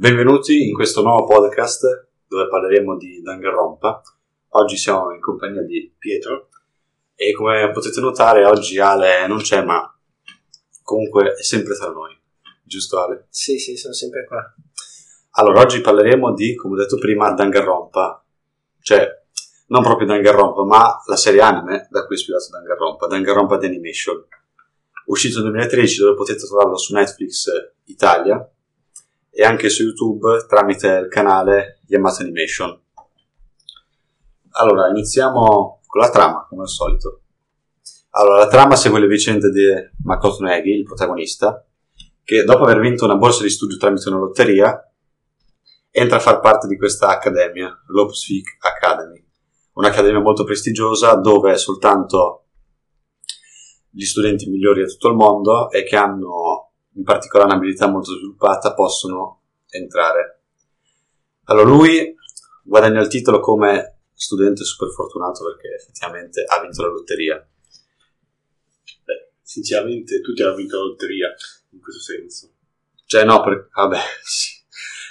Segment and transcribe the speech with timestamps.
[0.00, 4.00] Benvenuti in questo nuovo podcast dove parleremo di Danganronpa.
[4.50, 6.50] Oggi siamo in compagnia di Pietro
[7.16, 9.92] e come potete notare oggi Ale non c'è ma
[10.84, 12.16] comunque è sempre tra noi,
[12.62, 13.26] giusto Ale?
[13.30, 14.40] Sì, sì, sono sempre qua.
[15.30, 18.24] Allora, oggi parleremo di, come ho detto prima, Danganronpa,
[18.80, 19.04] cioè
[19.66, 24.24] non proprio Danganronpa, ma la serie anime da cui è ispirato Danganronpa, Danganronpa The Animation,
[25.06, 27.50] uscito nel 2013 dove potete trovarlo su Netflix
[27.86, 28.48] Italia
[29.38, 32.76] e anche su YouTube tramite il canale Yamato Animation.
[34.50, 37.20] Allora, iniziamo con la trama, come al solito.
[38.10, 39.64] Allora, la trama segue le vicende di
[40.02, 41.64] Makoto Negi, il protagonista,
[42.24, 44.92] che dopo aver vinto una borsa di studio tramite una lotteria,
[45.92, 49.24] entra a far parte di questa accademia, l'Opspeak Academy,
[49.74, 52.46] un'accademia molto prestigiosa dove soltanto
[53.88, 56.47] gli studenti migliori di tutto il mondo e che hanno
[56.98, 60.40] in particolare un'abilità molto sviluppata possono entrare.
[61.44, 62.14] Allora lui
[62.62, 67.36] guadagna il titolo come studente super fortunato perché effettivamente ha vinto la lotteria.
[69.04, 71.28] Beh, sinceramente tutti hanno vinto la lotteria
[71.70, 72.50] in questo senso.
[73.06, 74.56] Cioè no, per, vabbè, sì.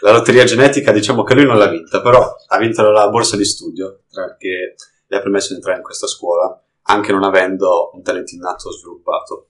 [0.02, 3.46] La lotteria genetica diciamo che lui non l'ha vinta, però ha vinto la borsa di
[3.46, 4.04] studio
[4.38, 4.76] che
[5.08, 9.48] gli ha permesso di entrare in questa scuola, anche non avendo un talento innato sviluppato.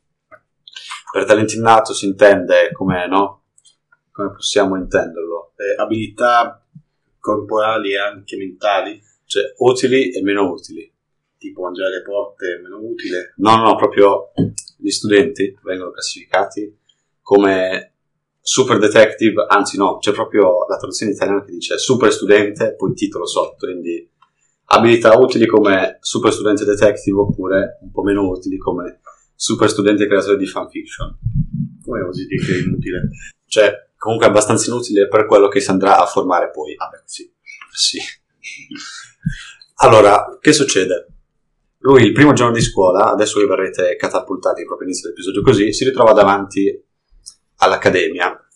[1.11, 3.43] Per talento innato si intende come, no?
[4.11, 5.53] Come possiamo intenderlo?
[5.55, 6.65] Eh, abilità
[7.19, 10.91] corporali e anche mentali, Cioè, utili e meno utili.
[11.37, 13.33] tipo mangiare le porte è meno utile.
[13.37, 14.31] No, no, proprio
[14.77, 16.75] gli studenti vengono classificati
[17.21, 17.93] come
[18.39, 23.27] super detective, anzi no, c'è proprio la traduzione italiana che dice super studente, poi titolo
[23.27, 24.09] sotto, quindi
[24.69, 29.01] abilità utili come super studente detective oppure un po' meno utili come
[29.37, 31.17] super studente creatore di fanfiction.
[31.81, 33.09] Come osi dire che è inutile?
[33.45, 36.75] Cioè, comunque abbastanza inutile per quello che si andrà a formare poi.
[36.75, 37.31] Vabbè, sì.
[37.71, 37.99] Sì.
[39.75, 41.07] Allora, che succede?
[41.79, 45.85] Lui il primo giorno di scuola, adesso voi verrete catapultati proprio all'inizio dell'episodio così, si
[45.85, 46.83] ritrova davanti
[47.57, 48.47] all'accademia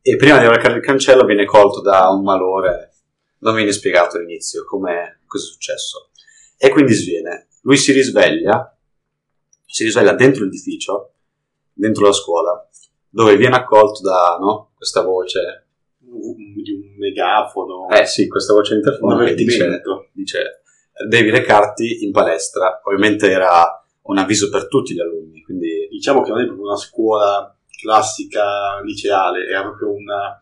[0.00, 2.94] e prima di varcare il cancello viene colto da un malore,
[3.40, 6.10] non viene spiegato all'inizio come cosa è successo.
[6.56, 7.48] E quindi sviene.
[7.62, 8.76] Lui si risveglia,
[9.72, 11.14] si risveglia dentro l'edificio,
[11.72, 12.68] dentro la scuola,
[13.08, 15.68] dove viene accolto da no, questa voce
[15.98, 19.80] Di un megafono, eh sì, questa voce interfono che dice,
[20.12, 20.62] dice
[21.08, 22.82] devi recarti in palestra.
[22.84, 26.76] Ovviamente era un avviso per tutti gli alunni, quindi Diciamo che non è proprio una
[26.76, 30.38] scuola classica liceale, era proprio una...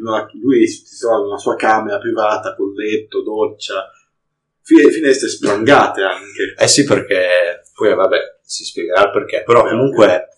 [0.00, 3.90] una- lui si trovava in una sua camera privata con letto, doccia,
[4.62, 6.54] fi- finestre sprangate anche.
[6.56, 10.28] eh sì perché poi vabbè si spiegherà il perché, però comunque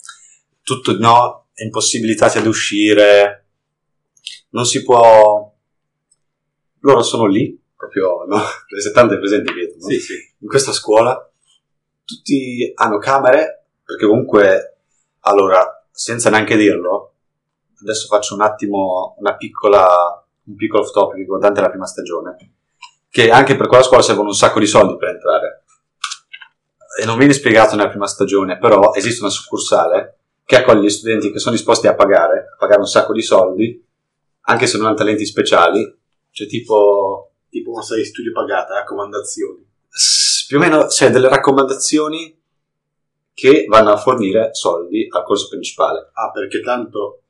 [0.63, 3.47] tutto no, impossibilitati ad uscire,
[4.51, 5.53] non si può...
[6.81, 8.39] Loro sono lì, proprio, no?
[8.81, 9.89] Se tanto è presente dietro, no?
[9.89, 10.15] Sì, sì.
[10.41, 11.29] in questa scuola
[12.05, 14.77] tutti hanno camere perché comunque
[15.21, 17.13] allora senza neanche dirlo
[17.81, 19.87] adesso faccio un attimo una piccola
[20.45, 22.37] un piccolo off topic riguardante la prima stagione
[23.09, 25.44] che anche per quella scuola servono un sacco di soldi per entrare
[27.01, 31.31] e non viene spiegato nella prima stagione però esiste una succursale che accoglie gli studenti
[31.33, 33.83] che sono disposti a pagare a pagare un sacco di soldi
[34.47, 35.97] anche se non hanno talenti speciali
[36.31, 39.65] cioè tipo Tipo una serie di studio pagata, raccomandazioni.
[39.89, 42.37] s- più o meno c'è delle raccomandazioni
[43.33, 46.11] che vanno a fornire soldi al corso principale.
[46.15, 47.21] Ah, perché tanto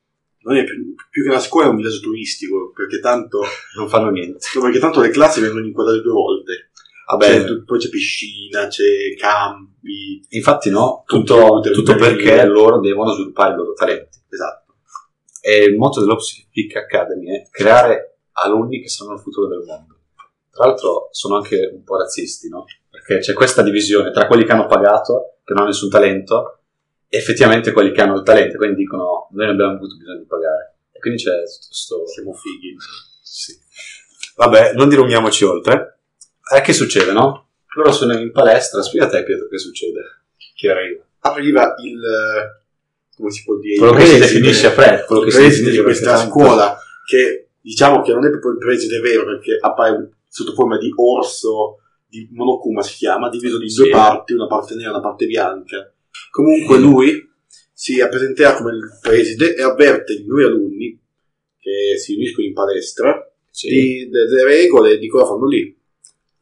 [0.44, 3.40] non è più, più che una scuola è un villaggio turistico, perché tanto,
[3.76, 4.46] Non fanno niente.
[4.54, 6.63] no, perché tanto le classi vengono inquadrate due volte.
[7.06, 10.24] Vabbè, C'è tu- poi c'è piscina, c'è campi.
[10.30, 14.18] infatti no, tutto, Computer, tutto perché loro devono sviluppare i loro talenti.
[14.30, 14.74] Esatto.
[15.40, 19.94] E il motto dell'Opsic Academy è creare alunni che saranno il futuro del mondo.
[20.50, 22.64] Tra l'altro sono anche un po' razzisti, no?
[22.88, 26.60] Perché c'è questa divisione tra quelli che hanno pagato, che non hanno nessun talento,
[27.08, 30.24] e effettivamente quelli che hanno il talento, quindi dicono noi non abbiamo avuto bisogno di
[30.26, 30.76] pagare.
[30.92, 32.06] E quindi c'è tutto questo...
[32.06, 32.76] Siamo fighi.
[33.22, 33.58] Sì.
[34.36, 35.93] Vabbè, non dilunghiamoci oltre.
[36.52, 37.48] Eh, che succede, no?
[37.76, 40.00] Loro sono in palestra, spiega a te Pietro che succede.
[40.54, 41.02] Chi arriva?
[41.20, 41.98] Arriva il...
[42.02, 42.62] eh,
[43.16, 43.76] come si può dire?
[43.78, 46.16] Quello il che si preside- definisce Fred, quello che il si preside definisce di questa
[46.28, 50.92] scuola, che diciamo che non è proprio il preside vero, perché appare sotto forma di
[50.94, 53.82] orso, di monokuma si chiama, diviso in Sì.
[53.82, 55.92] due parti, una parte nera e una parte bianca.
[56.30, 56.82] Comunque Mm.
[56.82, 57.32] lui
[57.72, 61.00] si rappresenterà come il preside e avverte i nuovi alunni
[61.58, 63.68] che si riuniscono in palestra Sì.
[63.68, 65.76] di- delle regole di cosa fanno lì.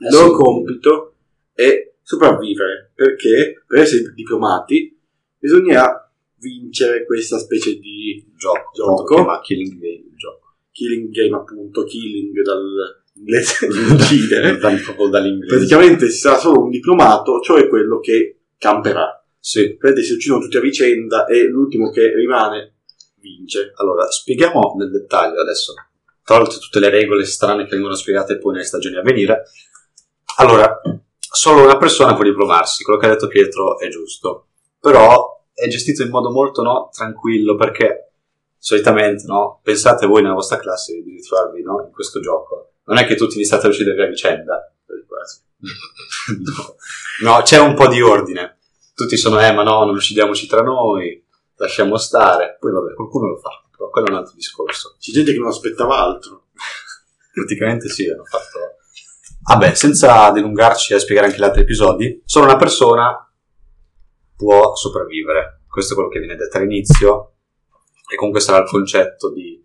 [0.03, 0.43] Il Eh, loro sì.
[0.43, 1.15] compito
[1.55, 4.99] è sopravvivere, perché per essere diplomati
[5.39, 9.07] bisognerà vincere questa specie di gioco, Gioco.
[9.07, 10.41] si chiama Killing Game, il gioco.
[10.73, 15.55] Killing Game appunto, killing dall'inglese uccidere, Dal- proprio dall'inglese.
[15.55, 19.23] praticamente ci sarà solo un diplomato, cioè quello che camperà.
[19.39, 19.77] Sì.
[19.77, 22.77] Praticamente si uccidono tutti a vicenda e l'ultimo che rimane
[23.21, 23.73] vince.
[23.77, 25.75] Allora, spieghiamo nel dettaglio adesso,
[26.25, 29.43] tolte tutte le regole strane che vengono spiegate poi nelle stagioni a venire.
[30.37, 30.81] Allora,
[31.19, 34.49] solo una persona può diplomarsi, quello che ha detto Pietro è giusto,
[34.81, 38.13] però è gestito in modo molto no, tranquillo perché
[38.57, 43.07] solitamente, no, pensate voi nella vostra classe di ritrovarvi no, in questo gioco, non è
[43.07, 44.67] che tutti vi state a uccidere a vicenda,
[45.07, 45.41] Quasi.
[47.23, 48.59] no, c'è un po' di ordine,
[48.95, 51.23] tutti sono, eh ma no, non uccidiamoci tra noi,
[51.57, 54.97] lasciamo stare, poi vabbè, qualcuno lo fa, però quello è un altro discorso.
[54.99, 56.47] C'è gente che non aspettava altro.
[57.33, 58.77] praticamente sì, hanno fatto...
[59.45, 63.33] Vabbè, senza dilungarci a spiegare anche gli altri episodi, solo una persona
[64.37, 65.63] può sopravvivere.
[65.69, 67.35] Questo è quello che viene detto all'inizio
[68.13, 69.65] e comunque sarà il concetto di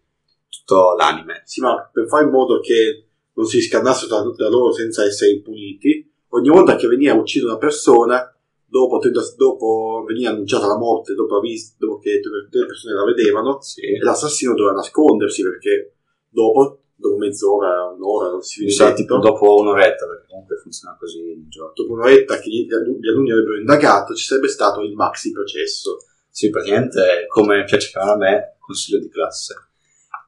[0.50, 1.42] tutto l'anime.
[1.46, 5.32] Sì, ma per fare in modo che non si scannassero tra, tra loro senza essere
[5.32, 8.36] impuniti, ogni volta che veniva uccisa una persona,
[8.66, 9.00] dopo,
[9.36, 11.40] dopo veniva annunciata la morte, dopo,
[11.78, 13.82] dopo che tutte le persone la vedevano, Sì.
[14.00, 15.94] l'assassino doveva nascondersi perché
[16.30, 21.48] dopo, dopo mezz'ora, un'ora, non si vede tipo dopo un'oretta, perché comunque funziona così il
[21.48, 21.74] gioco.
[21.76, 26.00] dopo un'oretta che gli, gli alunni avrebbero indagato, ci sarebbe stato il maxi processo.
[26.30, 29.56] Sì, praticamente come piace chiamare a me, consiglio di classe.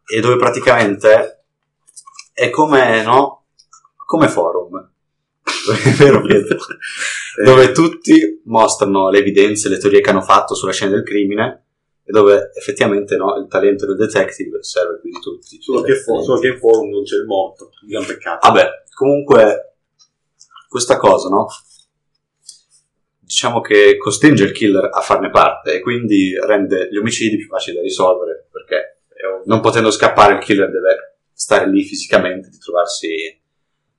[0.05, 1.43] E dove praticamente
[2.33, 3.45] è come, no?
[4.05, 4.91] Come forum.
[5.97, 6.57] vero, Pietro?
[7.43, 11.68] dove tutti mostrano le evidenze, le teorie che hanno fatto sulla scena del crimine
[12.09, 15.61] e dove effettivamente no, il talento del detective serve più di tutti.
[15.61, 18.47] Solo che, fo- solo che in forum non c'è il morto, un gran peccato.
[18.47, 19.75] Vabbè, comunque
[20.67, 21.45] questa cosa, no?
[23.19, 27.75] Diciamo che costringe il killer a farne parte e quindi rende gli omicidi più facili
[27.75, 29.01] da risolvere perché
[29.45, 33.39] non potendo scappare il killer deve stare lì fisicamente, di trovarsi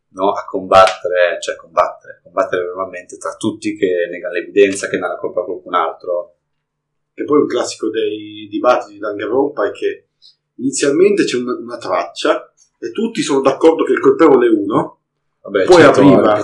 [0.09, 5.19] no, a combattere, cioè combattere, combattere normalmente tra tutti che negano l'evidenza, che danno la
[5.21, 6.35] colpa a qualcun altro.
[7.21, 10.07] Che poi un classico dei dibattiti di Danganronpa è che
[10.55, 15.01] inizialmente c'è una, una traccia e tutti sono d'accordo che il colpevole è uno,
[15.43, 16.43] Vabbè, Poi arriva e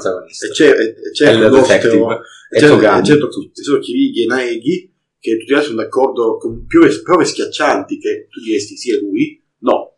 [0.52, 2.20] c'è, e, c'è È il detective.
[2.50, 3.04] e c'è, Togami.
[3.06, 8.26] certo tutti, solo Kirighi e Naegi che tutti sono d'accordo con più prove schiaccianti che
[8.30, 9.94] tu diresti sì è lui, no.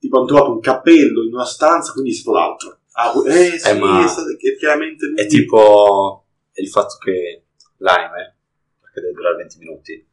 [0.00, 2.78] Tipo hanno trovato un cappello in una stanza, quindi è stato l'altro.
[2.92, 5.16] Ah, eh sì, Eh, ma- è, stato, è chiaramente lui.
[5.20, 6.24] È tipo
[6.54, 7.44] il fatto che
[7.78, 8.36] l'anime,
[8.80, 10.06] perché deve durare 20 minuti,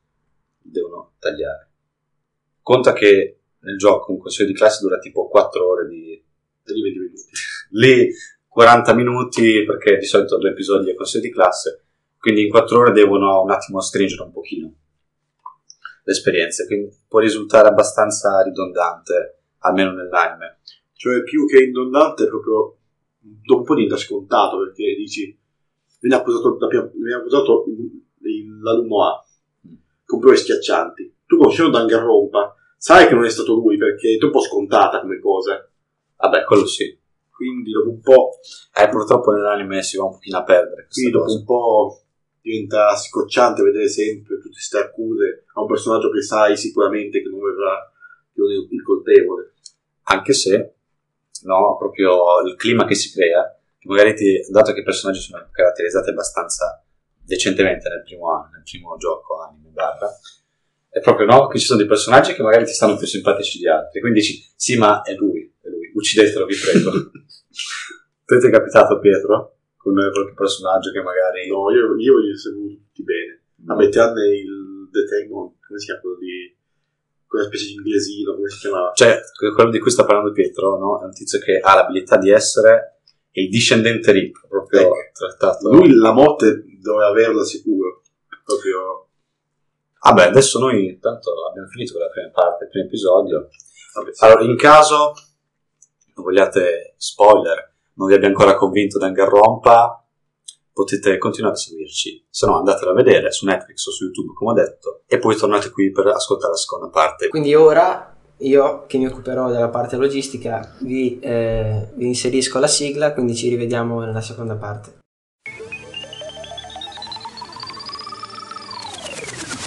[0.64, 1.70] devono tagliare.
[2.62, 6.24] Conta che nel gioco un consiglio di classe dura tipo 4 ore di...
[6.64, 7.22] 20 minuti.
[7.72, 8.10] Lì
[8.48, 11.84] 40 minuti perché di solito due episodi a consiglio di classe,
[12.20, 14.74] quindi in 4 ore devono un attimo stringere un pochino
[16.04, 20.60] le esperienze, quindi può risultare abbastanza ridondante, almeno nell'anime.
[20.94, 22.78] Cioè più che indondante proprio
[23.20, 25.38] dopo un po' diventa scontato perché dici
[26.00, 27.66] viene accusato, viene accusato
[28.62, 29.23] l'alunno A
[30.14, 31.16] con prove schiaccianti.
[31.26, 35.68] Tu conoscendo Danganronpa sai che non è stato lui perché è troppo scontata come cosa.
[36.18, 36.98] Vabbè, quello sì.
[37.30, 38.30] Quindi dopo un po',
[38.76, 41.38] Eh, purtroppo nell'anime si va un pochino a perdere quindi dopo cosa.
[41.38, 42.02] un po'
[42.42, 47.40] diventa scocciante vedere sempre tutte queste accuse a un personaggio che sai sicuramente che non
[47.40, 47.92] verrà
[48.36, 49.54] il colpevole.
[50.04, 50.74] anche se
[51.44, 55.48] no, proprio il clima che si crea, che magari ti, dato che i personaggi sono
[55.52, 56.83] caratterizzati abbastanza
[57.24, 60.10] decentemente nel primo, anno, nel primo gioco anime barra,
[60.90, 63.68] è proprio no, che ci sono dei personaggi che magari ti stanno più simpatici di
[63.68, 66.92] altri, quindi dici sì ma è lui, è lui, uccidetelo vi prego.
[68.26, 69.58] Te ti è capitato Pietro?
[69.76, 71.50] Con qualche personaggio che magari...
[71.50, 73.42] No, io, io li ho saputi tutti bene.
[73.56, 76.56] Vabbè, tranne il Detengo, come si chiama quello di
[77.28, 78.92] quella specie di inglesino, come si chiamava?
[78.94, 79.20] Cioè,
[79.56, 81.02] quello di cui sta parlando Pietro, no?
[81.02, 82.93] È un tizio che ha l'abilità di essere
[83.34, 84.96] il discendente ricco, proprio Ecco.
[85.14, 85.72] trattato...
[85.72, 88.02] Lui la morte doveva averla sicuro.
[88.44, 89.08] Proprio.
[90.02, 93.50] Vabbè, adesso noi intanto abbiamo finito con la prima parte, il primo episodio.
[93.96, 94.24] Vabbè, sì.
[94.24, 95.14] Allora, in caso
[96.16, 100.06] non vogliate spoiler, non vi abbia ancora convinto Danganronpa,
[100.72, 102.28] potete continuare a seguirci.
[102.30, 105.36] Se no, andatelo a vedere su Netflix o su YouTube, come ho detto, e poi
[105.36, 107.30] tornate qui per ascoltare la seconda parte.
[107.30, 108.13] Quindi ora
[108.48, 113.50] io che mi occuperò della parte logistica vi, eh, vi inserisco la sigla, quindi ci
[113.50, 115.02] rivediamo nella seconda parte.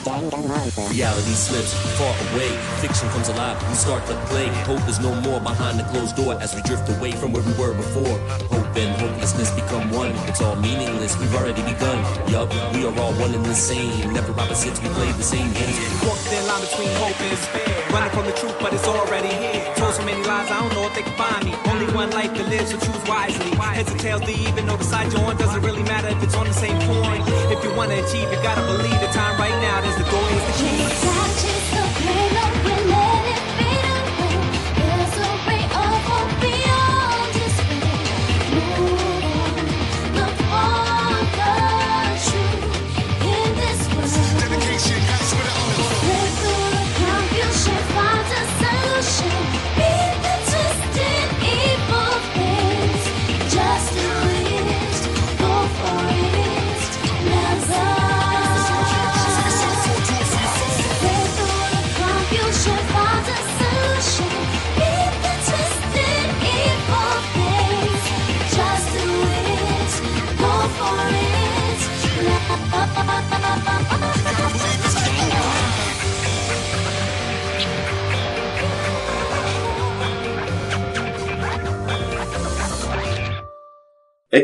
[0.07, 2.47] Reality slips far away.
[2.79, 3.59] Fiction comes alive.
[3.69, 4.47] We start to play.
[4.63, 7.53] Hope is no more behind the closed door as we drift away from where we
[7.59, 8.15] were before.
[8.55, 10.15] Hope and hopelessness become one.
[10.31, 11.19] It's all meaningless.
[11.19, 11.99] We've already begun.
[12.31, 14.13] Yup, we are all one and the same.
[14.13, 14.81] Never opposites.
[14.81, 15.75] We play the same game.
[16.07, 17.67] Walk the line between hope and despair.
[17.91, 19.75] Running from the truth, but it's already here.
[19.75, 21.53] Told so many lies, I don't know if they can find me.
[21.67, 23.51] Only one life to live, so choose wisely.
[23.77, 25.37] Heads or tails, they even know the side you're on.
[25.37, 27.21] Doesn't really matter if it's on the same coin.
[27.51, 29.26] If you wanna achieve, you gotta believe the time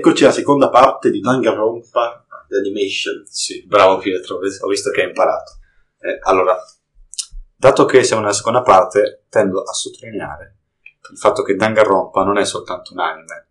[0.05, 3.23] Eccoci alla seconda parte di Danganronpa The Animation.
[3.25, 5.53] Sì, bravo Pietro, ho visto che hai imparato.
[6.01, 6.57] Eh, allora,
[7.55, 10.57] dato che siamo nella seconda parte, tendo a sottolineare
[11.09, 13.47] il fatto che Danganronpa non è soltanto un anime,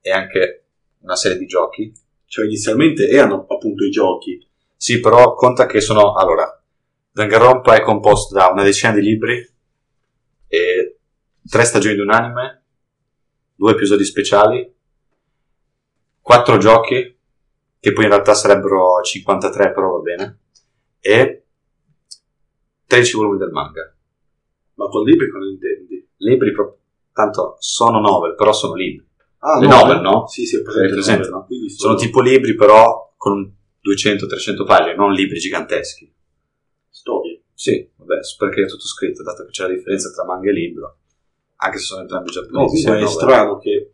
[0.00, 0.64] è anche
[1.02, 1.92] una serie di giochi.
[2.26, 4.44] Cioè inizialmente erano appunto i giochi.
[4.76, 6.14] Sì, però conta che sono...
[6.14, 6.60] Allora,
[7.12, 9.54] Danganronpa è composto da una decina di libri
[10.48, 10.98] e
[11.48, 12.64] tre stagioni di un anime,
[13.54, 14.74] due episodi speciali,
[16.28, 17.16] quattro giochi,
[17.80, 20.40] che poi in realtà sarebbero 53, però va bene,
[21.00, 21.46] e
[22.86, 23.96] 13 volumi del manga.
[24.74, 26.06] Ma con libri cosa intendi?
[26.18, 26.80] Libri, pro-
[27.14, 29.06] tanto sono novel, però sono libri.
[29.38, 30.26] Ah, Le novel, no?
[30.26, 30.92] Sì, sì, ho presente.
[30.92, 31.46] presente, novel.
[31.48, 31.68] no?
[31.74, 36.14] Sono tipo libri, però con 200-300 pagine, non libri giganteschi.
[36.90, 37.42] storie.
[37.54, 40.98] Sì, vabbè, perché è tutto scritto, dato che c'è la differenza tra manga e libro,
[41.56, 42.84] anche se sono entrambi No, giapponesi.
[42.84, 43.92] comunque è strano che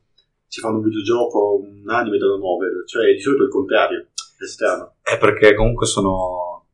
[0.55, 2.87] ci fanno un videogioco, un anime dalla novel.
[2.87, 4.07] Cioè, di solito è il contrario.
[4.39, 4.95] È strano.
[5.03, 6.69] È perché comunque sono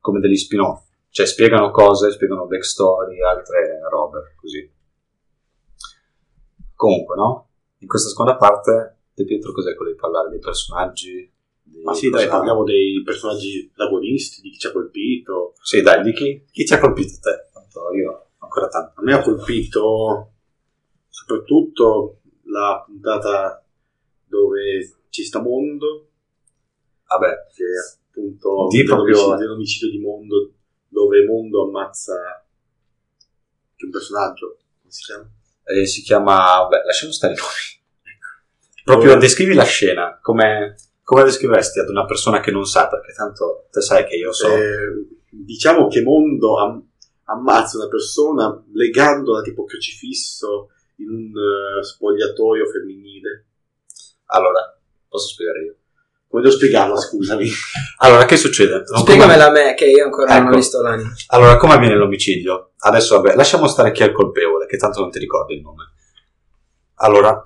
[0.00, 4.72] come degli spin-off, cioè spiegano cose, spiegano backstory, altre robe, così.
[6.74, 7.48] Comunque, no?
[7.80, 11.30] In questa seconda parte, De Pietro cos'è quello di parlare dei personaggi?
[11.62, 15.52] di Ma sì, dai, cosa- parliamo dei personaggi protagonisti, di chi ci ha colpito.
[15.60, 17.50] Sì, dai, di chi, chi ti ha colpito te?
[17.52, 19.00] Tanto io ancora tanto.
[19.00, 20.32] A me ha colpito
[21.08, 22.17] soprattutto
[22.60, 23.64] la puntata
[24.26, 26.06] dove ci sta Mondo,
[27.06, 30.52] Vabbè, che è appunto Di proprio- dell'omicidio, di Mondo,
[30.88, 32.44] dove Mondo ammazza
[33.74, 35.30] che un personaggio, come si chiama?
[35.64, 36.36] eh, si chiama...
[36.36, 37.76] Vabbè, lasciamo stare i nomi.
[38.84, 43.12] Proprio Dove- descrivi la scena, come, come descriveresti ad una persona che non sa, perché
[43.12, 44.48] tanto te sai che io so...
[44.48, 46.86] Eh, diciamo che Mondo am-
[47.24, 53.46] ammazza una persona legandola tipo crocifisso in un eh, spogliatoio femminile.
[54.26, 54.78] Allora,
[55.08, 55.76] posso spiegare io?
[56.28, 57.48] Come devo spiegarlo, scusami?
[58.00, 58.84] Allora, che succede?
[58.86, 60.52] Non Spiegamela a me, che io ancora non Ecco.
[60.52, 61.14] ho visto l'anime.
[61.28, 62.72] Allora, come avviene l'omicidio?
[62.78, 65.84] Adesso, vabbè, lasciamo stare chi è il colpevole, che tanto non ti ricordo il nome.
[67.00, 67.44] Allora,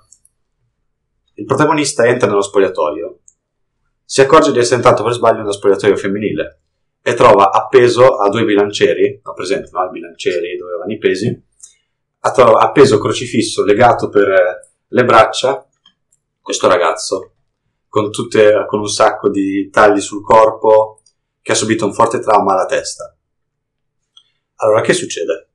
[1.35, 3.21] il protagonista entra nello spogliatoio,
[4.05, 6.61] si accorge di essere entrato per sbaglio nello spogliatoio femminile
[7.01, 9.85] e trova appeso a due bilancieri, no, presente, no?
[9.87, 11.43] I bilancieri dove vanno i pesi,
[12.31, 15.67] trova appeso crocifisso, legato per eh, le braccia,
[16.41, 17.33] questo ragazzo,
[17.89, 21.01] con, tutte, con un sacco di tagli sul corpo,
[21.41, 23.17] che ha subito un forte trauma alla testa.
[24.57, 25.49] Allora, che succede?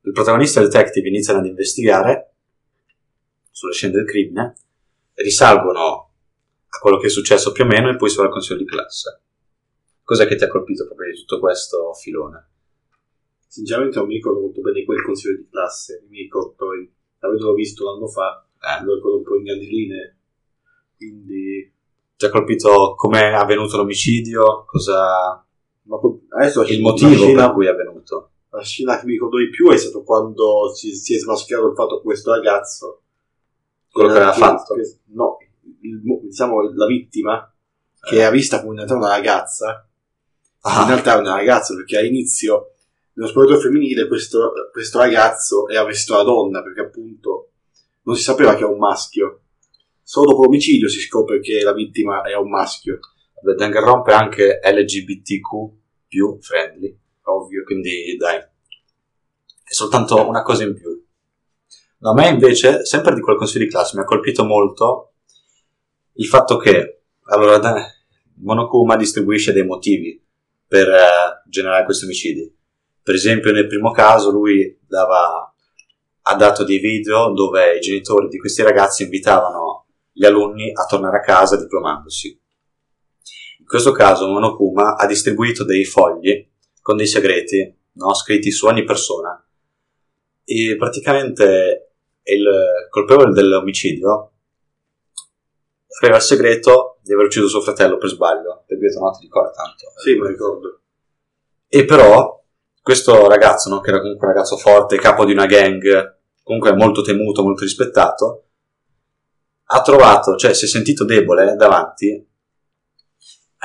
[0.00, 2.34] Il protagonista e il detective iniziano ad investigare
[3.50, 4.54] sulle scene del crimine,
[5.14, 6.10] risalgono
[6.66, 8.66] a quello che è successo più o meno e poi si va al consiglio di
[8.66, 9.20] classe.
[10.02, 12.48] Cos'è che ti ha colpito proprio di tutto questo filone?
[13.56, 16.66] Sinceramente non mi ricordo molto bene quel consiglio di classe, mi ricordo,
[17.20, 20.16] avendolo visto l'anno fa, Eh, lo ricordo un po' in grandi linee,
[20.94, 21.72] quindi...
[22.16, 24.64] ti ha colpito come è avvenuto l'omicidio?
[24.66, 25.42] Cosa...
[25.84, 25.98] Ma
[26.38, 28.30] adesso il motivo scena- per cui è avvenuto?
[28.50, 31.74] La scena che mi ricordo di più è stato quando si, si è smascherato il
[31.74, 33.02] fatto che questo ragazzo...
[33.90, 34.74] Quello che aveva fatto?
[34.74, 35.38] che- no,
[35.80, 37.50] il- diciamo la vittima,
[38.06, 39.88] che ha vista come in realtà una ragazza,
[40.64, 42.72] in Ah, realtà è una ragazza perché all'inizio
[43.16, 47.50] nello spogliatoio femminile questo, questo ragazzo era vestito da donna perché appunto
[48.02, 49.40] non si sapeva che era un maschio
[50.02, 53.00] solo dopo l'omicidio si scopre che la vittima era un maschio
[53.42, 60.74] vabbè, Danganronpa è anche LGBTQ più friendly, ovvio, quindi dai, è soltanto una cosa in
[60.74, 61.04] più.
[61.98, 65.12] No, a me invece, sempre di quel consiglio di classe, mi ha colpito molto
[66.14, 67.60] il fatto che, allora,
[68.38, 70.22] Monokuma distribuisce dei motivi
[70.66, 72.54] per eh, generare questi omicidi.
[73.06, 75.54] Per esempio, nel primo caso, lui dava,
[76.22, 81.18] ha dato dei video dove i genitori di questi ragazzi invitavano gli alunni a tornare
[81.18, 82.40] a casa diplomandosi.
[83.60, 86.50] In questo caso, Monokuma ha distribuito dei fogli
[86.82, 89.40] con dei segreti, no, scritti su ogni persona,
[90.42, 91.92] e praticamente
[92.24, 92.44] il
[92.90, 94.32] colpevole dell'omicidio
[96.00, 98.64] aveva il segreto di aver ucciso suo fratello per sbaglio.
[98.66, 99.92] Per via non ti ricordi tanto.
[100.02, 100.80] Sì, lo ricordo.
[101.68, 102.35] E però
[102.86, 107.02] questo ragazzo, no, che era comunque un ragazzo forte, capo di una gang, comunque molto
[107.02, 108.44] temuto, molto rispettato,
[109.64, 112.24] ha trovato, cioè si è sentito debole davanti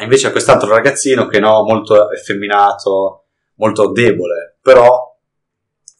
[0.01, 3.25] invece a quest'altro ragazzino che no, molto effeminato,
[3.57, 5.15] molto debole, però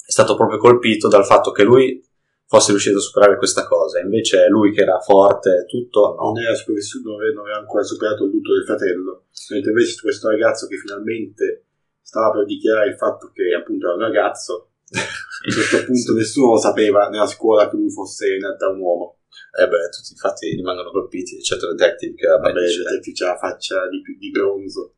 [0.03, 2.03] è stato proprio colpito dal fatto che lui
[2.47, 6.31] fosse riuscito a superare questa cosa, invece lui che era forte, tutto, no.
[6.31, 9.25] Non era sopravvissuto, non aveva ancora superato il lutto del fratello.
[9.51, 11.65] Mentre invece questo ragazzo che finalmente
[12.01, 16.59] stava per dichiarare il fatto che appunto era un ragazzo, a questo punto nessuno lo
[16.59, 19.19] sapeva nella scuola che lui fosse in realtà un uomo.
[19.57, 23.87] Eh beh, tutti infatti rimangono colpiti, eccetto Detective che vabbè, dice, detective c'ha la faccia
[23.89, 24.95] di, di bronzo.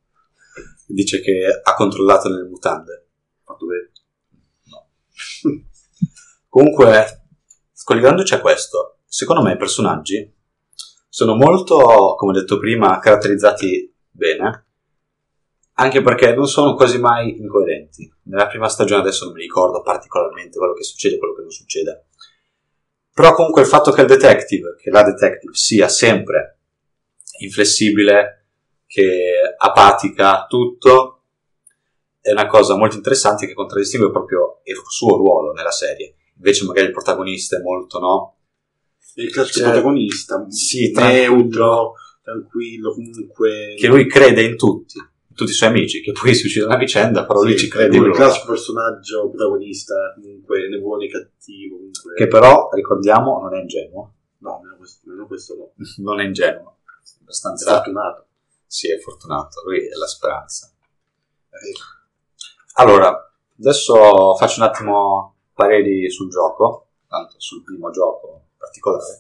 [0.87, 3.07] dice che ha controllato nelle mutande.
[3.43, 3.91] Fatto bene.
[6.49, 7.25] Comunque,
[7.83, 10.31] collegandoci a questo, secondo me i personaggi
[11.09, 14.62] sono molto, come detto prima, caratterizzati bene,
[15.73, 18.11] anche perché non sono quasi mai incoerenti.
[18.23, 21.51] Nella prima stagione adesso non mi ricordo particolarmente quello che succede e quello che non
[21.51, 22.05] succede.
[23.13, 26.59] Però comunque il fatto che il detective, che la detective sia sempre
[27.39, 28.47] inflessibile,
[28.85, 31.23] che apatica tutto,
[32.21, 36.15] è una cosa molto interessante che contraddistingue proprio il suo ruolo nella serie.
[36.35, 38.37] Invece magari il protagonista è molto, no?
[39.15, 43.75] Il classico Cioè, protagonista, sì, neutro, tranquillo, comunque...
[43.77, 44.97] Che lui crede in tutti,
[45.33, 47.97] tutti i suoi amici, che poi si uccidono a vicenda, però lui Sì, ci crede
[47.97, 52.13] lui è il classico personaggio protagonista, comunque né buono né cattivo, comunque...
[52.15, 54.13] Che però, ricordiamo, non è ingenuo.
[54.39, 55.71] No, meno questo, meno questo no.
[56.03, 56.77] Non è ingenuo.
[56.83, 57.75] È È abbastanza...
[57.75, 58.25] fortunato.
[58.65, 59.61] Sì, è fortunato.
[59.65, 60.71] Lui è la speranza.
[62.75, 69.19] Allora, adesso faccio un attimo pareri sul gioco, tanto sul primo gioco in particolare.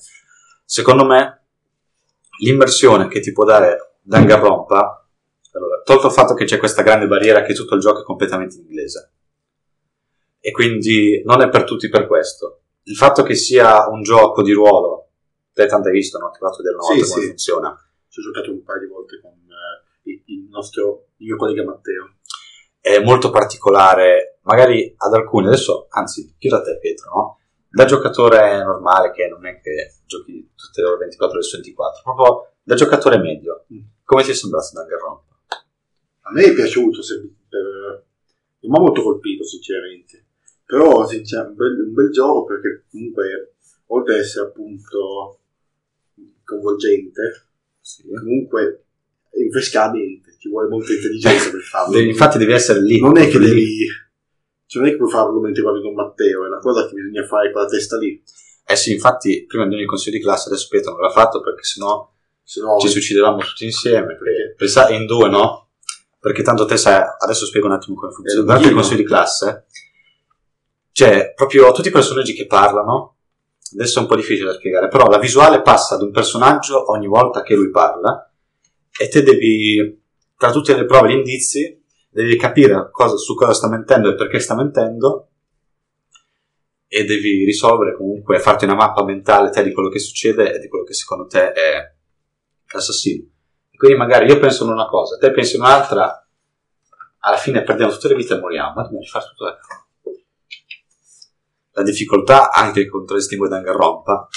[0.65, 1.45] Secondo me,
[2.39, 5.02] l'immersione che ti può dare Danganronpa,
[5.57, 8.55] allora, tolto il fatto che c'è questa grande barriera che tutto il gioco è completamente
[8.55, 9.11] in inglese,
[10.39, 12.61] e quindi non è per tutti per questo.
[12.83, 15.09] Il fatto che sia un gioco di ruolo,
[15.53, 16.29] te tanto hai visto, no?
[16.31, 17.27] Ti ho fatto vedere una Sì, volta come sì.
[17.29, 17.87] funziona.
[18.09, 21.63] Ci ho giocato un paio di volte con eh, il, il nostro, il mio collega
[21.63, 22.15] Matteo.
[22.81, 27.39] è molto particolare, magari ad alcuni, adesso, anzi, chiedo a te Pietro, no?
[27.69, 32.01] Da giocatore normale, che non è che giochi tutte le ore 24 ore su 24,
[32.03, 33.79] proprio da giocatore medio, Mm.
[34.03, 35.32] come ti è sembrato Danganronpa?
[36.25, 38.05] A me è piaciuto, se- per-
[38.59, 40.25] non mi ha molto colpito sinceramente,
[40.65, 43.55] però sincer- un, bel, un bel gioco perché comunque
[43.87, 45.39] oltre ad essere appunto
[46.43, 47.47] coinvolgente,
[48.19, 48.83] comunque
[49.29, 51.99] è rinfrescante, ci vuole molta intelligenza per farlo.
[51.99, 52.99] Infatti devi essere lì.
[52.99, 53.45] non è che lì.
[53.45, 53.87] devi,
[54.65, 57.25] cioè non è che puoi farlo mentre guardi con Matteo, è una cosa che bisogna
[57.25, 58.21] fare con la testa lì,
[58.65, 61.63] Eh sì, infatti, prima di ogni consiglio di classe, adesso Pietro non l'ha fatto perché
[61.63, 62.09] sennò
[62.41, 64.15] se no ci suicidevamo tutti insieme.
[64.15, 64.53] Perché?
[64.55, 65.62] Pensa- in due, no?
[66.23, 68.39] Perché tanto te sai, adesso spiego un attimo come funziona.
[68.39, 69.65] Eh, Durante il consiglio di classe,
[70.93, 73.17] c'è proprio tutti i personaggi che parlano.
[73.73, 77.07] Adesso è un po' difficile da spiegare, però la visuale passa ad un personaggio ogni
[77.07, 78.31] volta che lui parla
[78.97, 80.01] e te devi,
[80.37, 84.15] tra tutte le prove e gli indizi, devi capire cosa- su cosa sta mentendo e
[84.15, 85.27] perché sta mentendo
[86.87, 90.69] e devi risolvere comunque, farti una mappa mentale te di quello che succede e di
[90.69, 91.93] quello che secondo te è
[92.71, 93.32] l'assassino.
[93.83, 96.25] Quindi magari io penso in una cosa, te pensi in un'altra,
[97.19, 99.83] alla fine perdiamo tutte le vite e moriamo, ma dobbiamo rifare tutto da capo.
[101.71, 104.29] La difficoltà anche che contraddistingue Danganronpa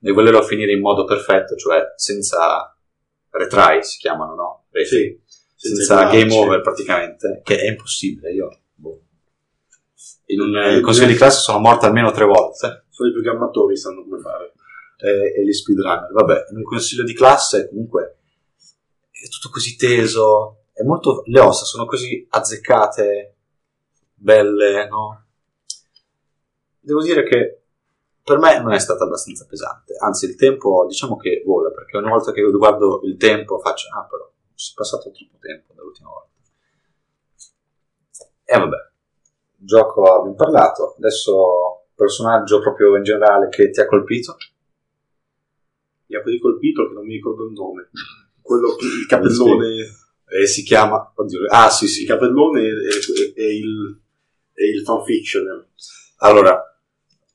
[0.00, 2.74] è volerlo finire in modo perfetto, cioè senza
[3.28, 4.64] retry si chiamano, no?
[4.86, 5.20] Sì,
[5.54, 8.32] senza game over praticamente, che è impossibile.
[8.32, 9.02] Io boh.
[10.28, 11.16] in un eh, Eh, consiglio di eh.
[11.16, 14.54] classe sono morto almeno tre volte solo i programmatori sanno come fare.
[14.96, 16.10] e, e gli speedrunner.
[16.10, 18.14] Vabbè, in un consiglio di classe comunque
[19.22, 23.36] è tutto così teso, è molto, le ossa sono così azzeccate,
[24.14, 25.24] belle, no?
[26.80, 27.62] Devo dire che
[28.22, 32.10] per me non è stata abbastanza pesante, anzi il tempo diciamo che vola, perché ogni
[32.10, 36.28] volta che guardo il tempo faccio, ah però si è passato troppo tempo dall'ultima volta.
[38.44, 38.90] E vabbè,
[39.56, 44.36] gioco abbiamo parlato, adesso personaggio proprio in generale che ti ha colpito?
[46.06, 47.90] Mi ha colpito che non mi ricordo il nome.
[48.48, 49.76] Quello, il capellone,
[50.24, 51.12] E si chiama...
[51.14, 52.06] Oddio, ah sì il sì.
[52.06, 54.00] capellone è, è- è il,
[54.54, 55.66] è il fanfiction.
[56.20, 56.58] Allora,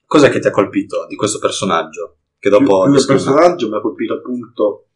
[0.08, 2.18] cos'è che ti ha colpito di questo personaggio?
[2.40, 2.84] Che dopo...
[2.86, 3.22] del descrivi?
[3.24, 4.88] personaggio mi ha colpito appunto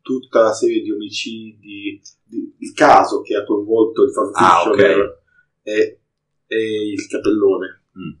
[0.00, 4.64] tutta la serie di omicidi, di- il caso che ha coinvolto il Ah, ok.
[4.76, 5.14] fanfiction
[5.62, 6.00] e,
[6.46, 7.82] e il capellone.
[7.98, 8.12] Mm.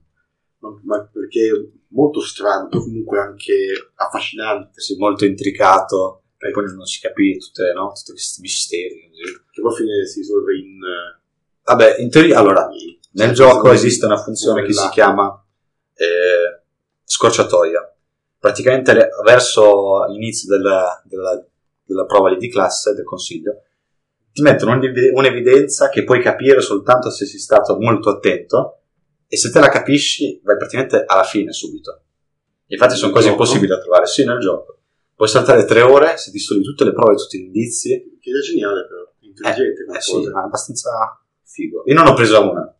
[0.58, 3.54] Ma, ma perché è molto strano, comunque anche
[3.94, 4.78] affascinante.
[4.80, 7.92] Sì, molto intricato, e poi non si capisce tutte, no?
[7.94, 9.10] tutti questi misteri.
[9.50, 10.80] Che poi fine si risolve in...
[10.82, 11.20] eh,
[11.64, 12.68] Vabbè, in teoria, allora,
[13.12, 15.44] nel gioco esiste una funzione che si chiama
[15.94, 16.62] eh,
[17.02, 17.94] scorciatoia.
[18.38, 21.44] Praticamente le- verso l'inizio della, della-
[21.84, 23.62] della prova lì di classe del consiglio
[24.32, 28.80] ti mettono un'ev- un'evidenza che puoi capire soltanto se sei stato molto attento
[29.28, 32.02] e se te la capisci vai praticamente alla fine subito.
[32.66, 34.75] Infatti sono cose impossibili da trovare, sì nel gioco.
[35.16, 38.18] Puoi saltare tre ore se ti studi tutte le prove, tutti gli indizi.
[38.20, 41.82] Che è geniale però, intelligente come Eh sì, ma abbastanza figo.
[41.86, 42.76] Io non ho preso una,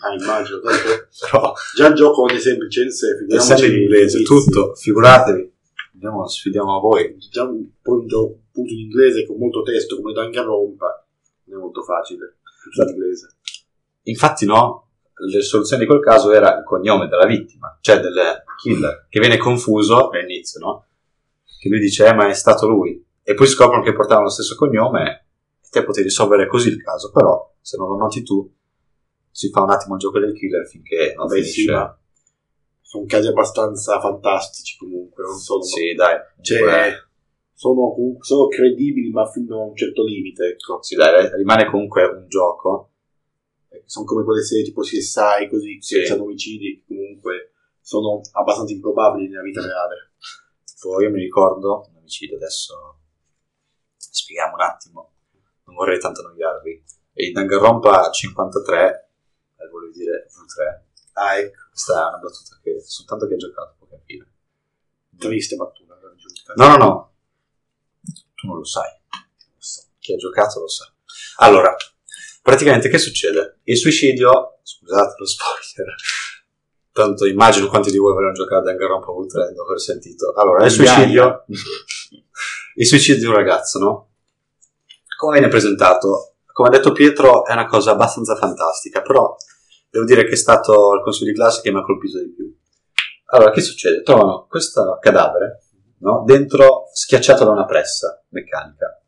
[0.00, 4.74] Ah, immagino, però già il gioco è semplice in sé, figuriamoci essendo in inglese, tutto,
[4.74, 5.52] figuratevi.
[5.94, 7.16] Andiamo, sfidiamo a voi.
[7.30, 11.06] Già un- poi un gioco appunto in inglese con molto testo come Danganronpa
[11.44, 13.36] non è molto facile, tutto in inglese.
[14.02, 18.14] Infatti, no, la soluzione di quel caso era il cognome della vittima, cioè del
[18.62, 20.86] killer, che viene confuso all'inizio, no?
[21.58, 23.04] Che lui dice, eh, ma è stato lui.
[23.22, 25.26] E poi scoprono che portavano lo stesso cognome
[25.60, 27.10] e te potevi risolvere così il caso.
[27.10, 28.50] Però, se non lo noti tu,
[29.30, 31.60] si fa un attimo il gioco del killer finché non Vabbè, finisce.
[31.62, 31.98] sì, ma
[32.80, 36.16] sono casi abbastanza fantastici comunque, non sono, Sì, dai.
[36.40, 36.92] cioè,
[37.52, 40.82] sono, sono credibili ma fino a un certo limite, ecco.
[40.82, 42.92] sì, dai, rimane comunque un gioco.
[43.84, 46.10] Sono come quelle serie tipo CSI, così, Sì.
[46.10, 50.12] hanno omicidi, comunque sono abbastanza improbabili nella vita reale.
[50.78, 53.00] Tipo, io mi ricordo un omicidio adesso.
[53.96, 55.14] Spieghiamo un attimo.
[55.64, 56.84] Non vorrei tanto annoiarvi.
[57.14, 59.10] E in Danganronpa 53,
[59.56, 60.82] eh, volevo dire V3.
[61.14, 64.26] Ah, ecco, Questa è una battuta che soltanto chi ha giocato può capire.
[65.18, 66.52] triste battuta, giusta.
[66.54, 67.12] No, no, no.
[68.36, 68.88] Tu non lo sai.
[69.98, 70.94] Chi ha giocato lo sa.
[71.38, 71.74] Allora,
[72.40, 73.58] praticamente che succede?
[73.64, 75.94] Il suicidio, scusate lo spoiler,
[76.98, 80.32] tanto immagino quanti di voi avranno giocato a Danganronpa V3 dopo aver sentito.
[80.34, 81.44] Allora, il suicidio,
[82.74, 84.08] il suicidio di un ragazzo, no?
[85.16, 86.34] Come viene presentato?
[86.52, 89.36] Come ha detto Pietro, è una cosa abbastanza fantastica, però
[89.90, 92.52] devo dire che è stato il consiglio di classe che mi ha colpito di più.
[93.26, 94.02] Allora, che succede?
[94.02, 95.62] Trovano questo cadavere,
[96.00, 96.24] no?
[96.26, 99.00] Dentro schiacciato da una pressa meccanica.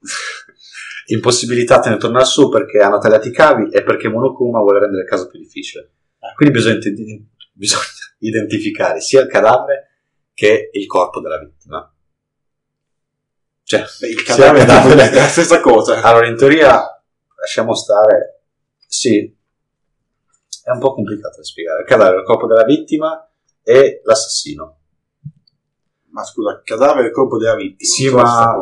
[1.10, 5.08] Impossibilitate nel tornare su perché hanno tagliato i cavi e perché Monokuma vuole rendere il
[5.08, 5.94] caso più difficile.
[6.34, 6.78] Quindi bisogna,
[7.52, 7.82] bisogna
[8.18, 9.86] identificare sia il cadavere
[10.34, 11.92] che il corpo della vittima.
[13.62, 14.64] Cioè, il cadavere
[15.10, 16.00] è la stessa cosa.
[16.00, 17.02] allora, in teoria,
[17.40, 18.42] lasciamo stare,
[18.86, 19.36] sì,
[20.62, 21.80] è un po' complicato da spiegare.
[21.82, 23.28] Il cadavere, il corpo della vittima
[23.62, 24.76] e l'assassino.
[26.10, 27.90] Ma scusa, il cadavere e il corpo della vittima.
[27.90, 28.54] Sì, ma-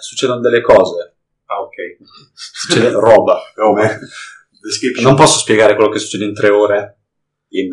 [0.00, 1.14] Succedono delle cose,
[1.46, 1.96] Ah, ok.
[2.34, 3.40] succede roba.
[3.54, 4.00] Come?
[4.64, 5.04] Description.
[5.04, 6.98] Non posso spiegare quello che succede in tre ore,
[7.48, 7.68] in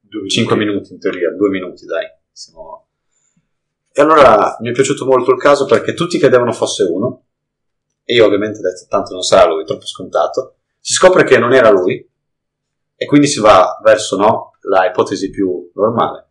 [0.00, 2.06] Due 5 minuti in teoria, 2 minuti dai.
[2.32, 2.88] Siamo-
[3.92, 7.26] E allora mi è piaciuto molto il caso perché tutti credevano fosse uno,
[8.04, 10.56] e io ovviamente ho detto tanto non sarà lui, troppo scontato.
[10.80, 12.08] Si scopre che non era lui,
[12.96, 16.28] e quindi si va verso no, la ipotesi più normale.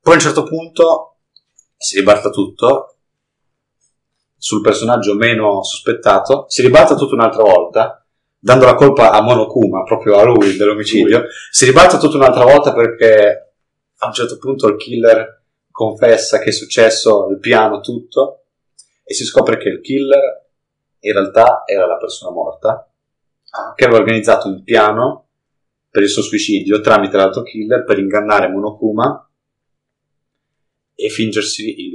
[0.00, 1.18] Poi a un certo punto
[1.76, 2.96] si ribalta tutto
[4.36, 7.97] sul personaggio meno sospettato, si ribalta tutto un'altra volta,
[8.38, 11.24] dando la colpa a Monokuma, proprio a lui dell'omicidio.
[11.50, 13.52] Si ribalta tutto un'altra volta perché
[13.96, 18.44] a un certo punto il killer confessa che è successo il piano, tutto,
[19.04, 20.46] e si scopre che il killer
[21.00, 22.90] in realtà era la persona morta,
[23.74, 25.28] che aveva organizzato un piano
[25.90, 29.28] per il suo suicidio tramite l'altro killer per ingannare Monokuma
[30.94, 31.94] e fingersi il,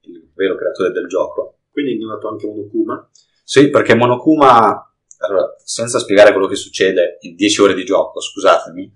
[0.00, 1.58] il vero creatore del gioco.
[1.70, 3.08] Quindi è ingannato anche Monokuma.
[3.44, 4.85] Sì, perché Monokuma,
[5.18, 8.94] allora, senza spiegare quello che succede in 10 ore di gioco, scusatemi,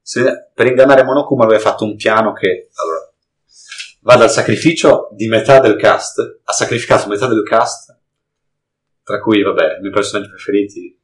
[0.00, 3.12] se- per ingannare Monokuma lui ha fatto un piano che, allora,
[4.00, 7.96] va dal sacrificio di metà del cast, ha sacrificato metà del cast,
[9.02, 11.00] tra cui, vabbè, i miei personaggi preferiti,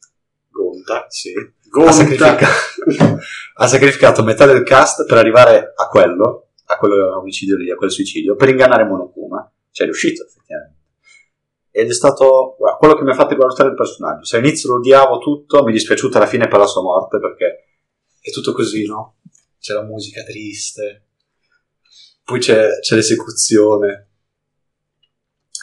[0.49, 1.07] Gonta.
[1.09, 1.33] sì,
[1.69, 1.91] Gonta.
[1.91, 2.49] ha, sacrifica-
[3.57, 7.91] ha sacrificato metà del cast per arrivare a quello, a quello omicidio lì, a quel
[7.91, 10.74] suicidio, per ingannare Monokuma, cioè è riuscito effettivamente.
[11.77, 14.25] Ed è stato quello che mi ha fatto rivalutare il personaggio.
[14.25, 17.65] Se all'inizio lo odiavo tutto, mi è dispiaciuto alla fine per la sua morte perché
[18.21, 19.17] è tutto così, no?
[19.59, 21.07] C'è la musica triste,
[22.23, 24.11] poi c'è, c'è l'esecuzione.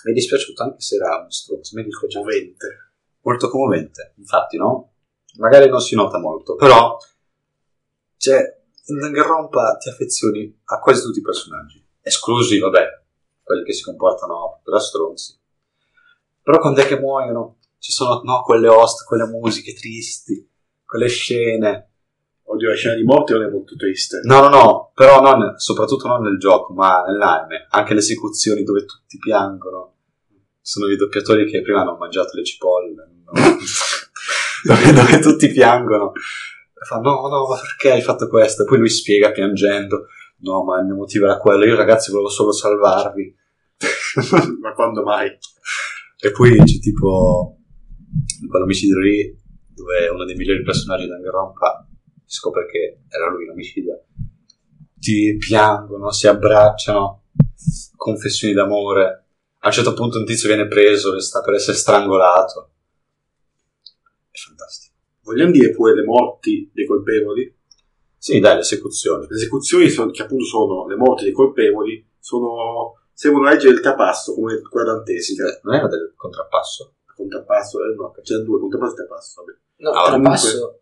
[0.04, 2.92] Mi è dispiaciuto anche se era uno stronzo, mi dico già Movente.
[3.22, 4.14] molto commovente.
[4.18, 4.92] Infatti, no?
[5.38, 6.98] Magari non si nota molto, però
[8.18, 12.86] cioè, in Danganronpa ti affezioni a quasi tutti i personaggi, esclusi, vabbè,
[13.42, 15.40] quelli che si comportano da stronzi.
[16.44, 20.48] Però quando è che muoiono, ci sono no, quelle host, quelle musiche tristi,
[20.86, 21.90] quelle scene.
[22.44, 24.20] Oddio, la scena di morte non è molto triste.
[24.24, 27.68] No, no, no, però non, soprattutto non nel gioco, ma nell'anime.
[27.70, 29.94] Anche le esecuzioni dove tutti piangono.
[30.62, 33.10] Sono i doppiatori che prima hanno mangiato le cipolle.
[33.26, 33.32] no?
[34.64, 36.12] dove, dove tutti piangono.
[36.14, 38.64] E Fa, no, no, ma perché hai fatto questo?
[38.64, 40.08] E poi lui spiega piangendo.
[40.40, 41.66] No, ma il mio motivo era quello.
[41.66, 43.38] Io ragazzi volevo solo salvarvi.
[44.62, 45.38] Ma quando mai?
[46.24, 47.58] E poi c'è tipo
[48.42, 49.36] in quell'omicidio lì
[49.74, 51.88] dove uno dei migliori personaggi di Danganronpa
[52.24, 54.00] si scopre che era lui l'omicida.
[55.00, 57.24] Ti piangono, si abbracciano,
[57.96, 59.26] confessioni d'amore.
[59.64, 62.70] A un certo punto un tizio viene preso e sta per essere strangolato.
[64.30, 64.94] È fantastico.
[65.24, 67.52] Vogliamo dire pure le morti dei colpevoli?
[68.16, 69.26] Sì, dai, le esecuzioni.
[69.28, 73.82] Le esecuzioni, sono- che appunto sono le morti dei colpevoli, sono, seguono la legge del
[73.82, 75.44] trapasso, come quella dantesca.
[75.62, 76.94] Non era del contrappasso?
[77.16, 79.44] Contrappasso, eh, no, c'erano due, contrappasso e trapasso.
[79.44, 79.58] Vabbè.
[79.78, 80.76] No, Ah, trapasso.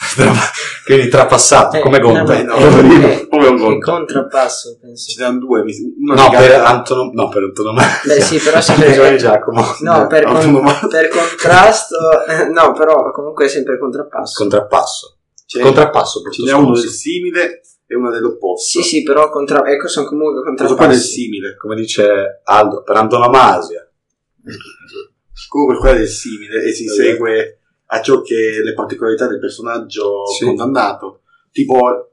[0.84, 2.42] Quindi trapassato, Eh, come Gonta.
[2.42, 3.82] no, no, eh, come un il gol.
[3.82, 5.10] contrappasso, penso.
[5.10, 5.60] Ce n'erano due,
[5.98, 8.14] una No, per Antonom- no, per antonomasia.
[8.14, 9.62] Beh, sì, però sempre- ragione, Giacomo.
[9.80, 11.96] No, per, con- per contrasto,
[12.28, 14.34] eh, no, però comunque è sempre contrappasso.
[14.42, 15.16] Contrappasso.
[15.46, 17.60] Ce- Contrappasso, Ce n'è uno simile
[17.90, 18.80] e uno dell'opposto.
[18.80, 21.56] Sì, sì, però contra- ecco, sono comunque Questo qua è simile.
[21.56, 23.84] come dice Aldo, per antonomasia.
[25.48, 30.24] Comunque quella è del simile e si segue a ciò che le particolarità del personaggio
[30.26, 30.44] Sì.
[30.44, 31.22] condannato.
[31.50, 32.12] Tipo,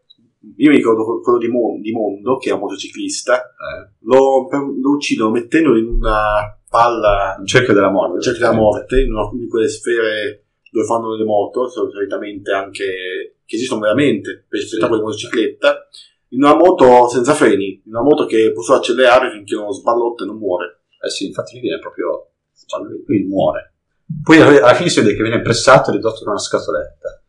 [0.56, 4.90] io mi ricordo quello di, Mon- di Mondo, che è un motociclista, Eh, lo, lo
[4.96, 8.16] uccidono mettendolo in una palla un cerchio della morte.
[8.16, 12.52] al cerchio della morte, in una di quelle sfere dove fanno le moto, sono solitamente
[12.52, 14.68] anche che esistono veramente per Sì.
[14.68, 15.88] spettacoli di motocicletta,
[16.30, 20.26] in una moto senza freni, in una moto che può solo accelerare finché non sballotta
[20.26, 20.82] e non muore.
[21.02, 22.32] Eh sì, infatti lui viene proprio...
[22.66, 23.76] cioè, lui, muore.
[24.22, 27.24] Poi alla fine si vede che viene pressato e ridotto in una scatoletta.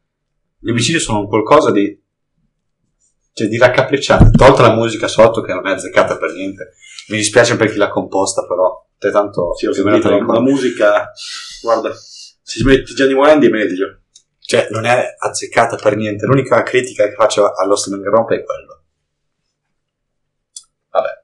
[0.59, 1.96] Gli omicidi sono un qualcosa di...
[3.33, 4.31] cioè di raccapricciante.
[4.33, 6.72] Tolta la musica sotto che non è azzeccata per niente.
[7.11, 8.85] Mi dispiace per chi l'ha composta però.
[8.98, 9.54] Te tanto...
[9.54, 11.12] Sì, ho sentito la, musica,
[11.62, 14.00] guarda, se ci metti Gianni Morandi è meglio.
[14.49, 16.25] Cioè, non è azzeccata per niente.
[16.25, 18.83] L'unica critica che faccio allo Danganronpa è quello.
[20.89, 21.23] Vabbè.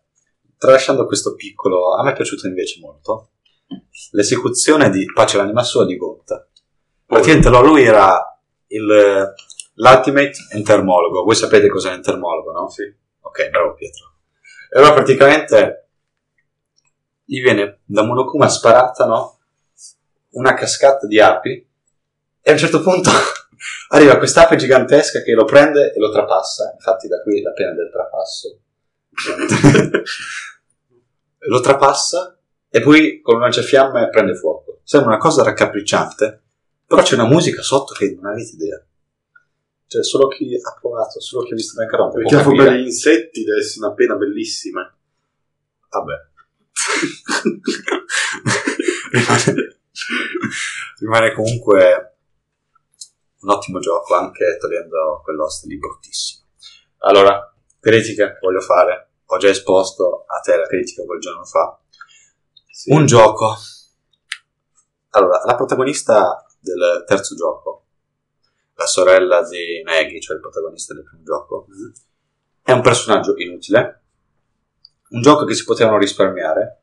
[0.59, 1.95] Tralasciando questo piccolo...
[1.95, 3.31] A me è piaciuto invece molto.
[4.11, 6.47] L'esecuzione di Pace l'anima sua di Gonta.
[7.07, 9.33] Praticamente no, lui era il,
[9.73, 11.25] l'ultimate entermologo.
[11.25, 12.69] Voi sapete cos'è un entermologo, no?
[12.69, 12.83] Sì.
[13.21, 14.17] Ok, bravo Pietro.
[14.71, 15.89] E allora praticamente
[17.25, 19.39] gli viene da Monokuma sparata, no?
[20.33, 21.73] Una cascata di api
[22.47, 23.09] e a un certo punto
[23.89, 26.73] arriva quest'ape gigantesca che lo prende e lo trapassa.
[26.75, 28.59] Infatti da qui la pena del trapasso.
[31.39, 34.81] lo trapassa e poi con un lanciafiamme prende fuoco.
[34.85, 36.43] Sembra una cosa raccapricciante,
[36.87, 38.85] però c'è una musica sotto che non avete idea.
[39.87, 42.65] Cioè, solo chi ha provato, solo chi ha visto Danganronpa Perché capire.
[42.65, 44.95] per gli insetti deve essere una pena bellissima.
[45.89, 46.15] Vabbè.
[49.13, 49.79] rimane,
[50.99, 52.14] rimane comunque
[53.45, 56.47] un ottimo gioco, anche togliendo quell'host lì bruttissimo.
[56.99, 59.11] Allora, critica voglio fare.
[59.27, 61.79] Ho già esposto a te la critica quel giorno fa.
[62.87, 63.55] Un gioco.
[65.11, 67.87] Allora, la protagonista del terzo gioco,
[68.75, 71.67] la sorella di Maggie, cioè il protagonista del primo gioco,
[72.63, 74.01] è un personaggio inutile.
[75.11, 76.83] Un gioco che si potevano risparmiare,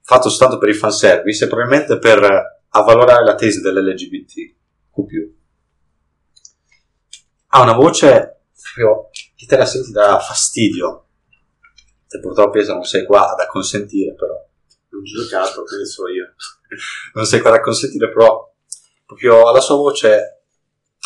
[0.00, 5.36] fatto soltanto per il fanservice e probabilmente per avvalorare la tesi dell'LGBTQ.
[7.50, 8.40] Ha una voce
[8.74, 11.04] proprio che te la senti da fastidio.
[12.06, 14.34] Te purtroppo Pietro non sei qua ad acconsentire, però
[14.90, 16.34] Non giocato, che ne so io.
[17.14, 18.52] non sei qua da consentire, però
[19.06, 20.42] proprio alla sua voce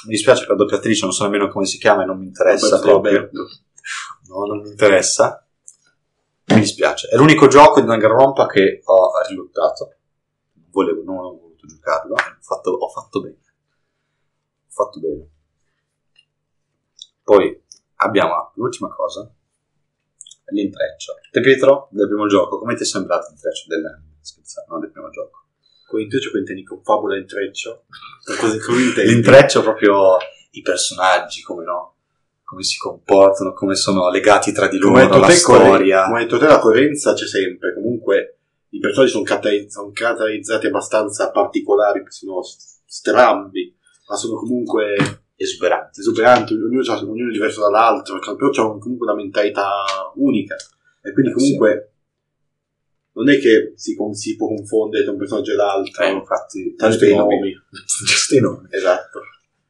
[0.07, 2.77] mi dispiace per la doppiatrice, non so nemmeno come si chiama e non mi interessa
[2.77, 3.17] Roberto proprio.
[3.19, 3.49] Roberto.
[4.29, 5.47] No, non mi interessa.
[6.47, 7.09] Mi dispiace.
[7.09, 9.95] È l'unico gioco di Danganronpa che ho riluttato.
[10.71, 12.15] Volevo, non ho voluto giocarlo.
[12.15, 13.37] Ho fatto, ho fatto bene.
[13.37, 15.31] Ho fatto bene.
[17.23, 17.63] Poi
[17.97, 19.31] abbiamo l'ultima cosa.
[20.47, 21.15] L'intreccio.
[21.31, 24.11] Te Pietro, del primo gioco, come ti è sembrato l'intreccio dell'anime?
[24.21, 25.45] scherzando, non del primo gioco.
[25.87, 27.85] Con intreccio che intendi con fabula intreccio?
[29.05, 30.17] L'intreccio proprio
[30.53, 31.97] i personaggi, come no?
[32.45, 36.05] Come si comportano, come sono legati tra di loro, la te, storia.
[36.05, 37.75] come hai detto te, la coerenza c'è sempre.
[37.75, 38.39] Comunque,
[38.71, 42.41] i personaggi sono, cate- sono caratterizzati abbastanza particolari, sono
[42.85, 43.75] strambi,
[44.09, 46.01] ma sono comunque Esuberanti.
[46.01, 49.69] esuberanti, ognuno, c'ha- ognuno è diverso dall'altro, cioè, però hanno comunque una mentalità
[50.15, 50.55] unica.
[51.03, 51.93] E quindi comunque
[53.15, 56.05] non è che si, si può confondere tra un personaggio e l'altro.
[56.05, 57.53] Eh, infatti, Tanto i nomi.
[58.07, 58.67] Giusto i nomi.
[58.71, 59.21] Esatto.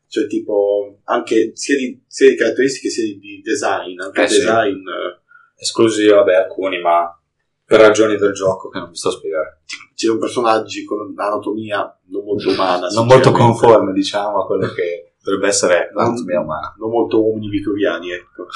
[0.06, 3.98] Cioè, tipo, anche sia di, sia di caratteristiche sia di, di design.
[3.98, 4.38] Anche Eh, il sì.
[4.40, 4.76] design.
[4.76, 5.20] eh,
[5.56, 7.16] Esclusi, vabbè, alcuni, ma
[7.64, 9.62] per ragioni del gioco che non vi sto a spiegare.
[9.94, 12.88] c'erano personaggi con un'anatomia non molto umana.
[12.88, 16.74] Non molto conforme, diciamo, a quello che dovrebbe essere l'anatomia umana.
[16.78, 18.46] Non molto uomini vittoriani, ecco.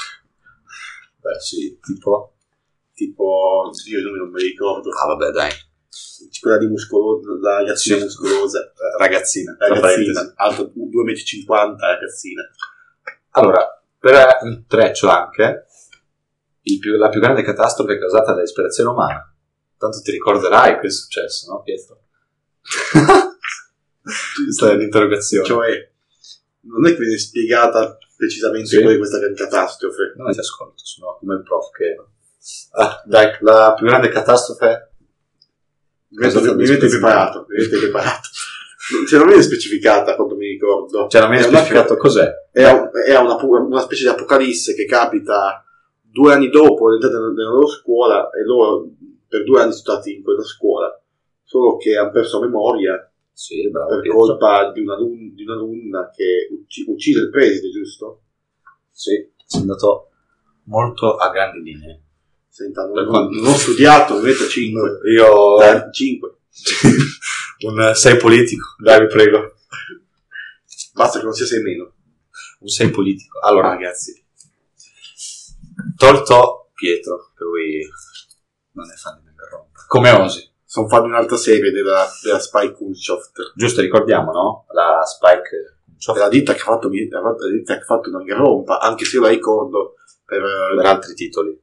[1.19, 2.33] Beh, sì, tipo...
[2.93, 4.89] Tipo, io non me li ricordo.
[4.89, 5.51] Ah, vabbè, dai.
[6.41, 8.03] Quella di muscolosa, la ragazzina Sì.
[8.03, 8.59] muscolosa.
[8.59, 9.55] Eh, Ragazzina.
[9.59, 12.41] Ragazzina, alta 2,50 m, ragazzina.
[13.31, 15.65] Allora, per intreccio anche,
[16.63, 19.31] il più- la più grande catastrofe causata dalla disperazione umana.
[19.77, 22.01] Tanto ti ricorderai che è successo, no, Pietro?
[24.43, 25.45] Questa è l'interrogazione.
[25.45, 25.91] Cioè,
[26.67, 28.77] non è che viene spiegata precisamente Sì.
[28.77, 30.13] è questa catastrofe.
[30.15, 31.95] Non ti ascolto, sono come il prof che...
[32.71, 34.91] Ah, dai, la più grande catastrofe...
[36.09, 36.87] Mi specificando?
[36.87, 38.29] preparato, mi metto preparato.
[39.07, 41.07] Cioè, non viene specificata quando mi ricordo.
[41.09, 42.31] Cioè, non hai È una- specificato cos'è.
[42.51, 45.63] È, è una, una specie di apocalisse che capita
[46.01, 48.87] due anni dopo l'entrata nella nella loro scuola e loro
[49.27, 50.97] per due anni sono stati in quella scuola,
[51.43, 53.06] solo che hanno perso memoria
[53.37, 58.23] Sì, bravo per colpa di, un'alun- di un'alunna che ucci- uccise il preside, giusto?
[58.89, 60.09] Sì, sei andato
[60.63, 62.01] molto a grandi linee.
[62.49, 65.01] Senta, non, quanto- non ho studiato, mi metto 5.
[65.13, 65.91] Io...
[65.91, 66.37] 5.
[67.69, 69.53] un 6 politico, dai, vi prego.
[70.93, 71.93] Basta che non sia 6 meno.
[72.61, 73.37] Un 6 politico.
[73.41, 74.19] Allora, ragazzi.
[75.95, 77.87] tolto Pietro, che lui
[78.71, 79.85] non è fan di Danganronpa.
[79.87, 80.55] Come osi?
[80.77, 83.53] Sono fan di un'altra serie della, della Spy Kunsoft.
[83.55, 84.65] Giusto, ricordiamo, no?
[84.73, 85.79] La Spike...
[86.13, 89.23] È la ditta che ha fatto, la ditta che ha fatto Danganronpa, anche se io
[89.23, 90.43] la ricordo per,
[90.75, 91.59] per altri titoli.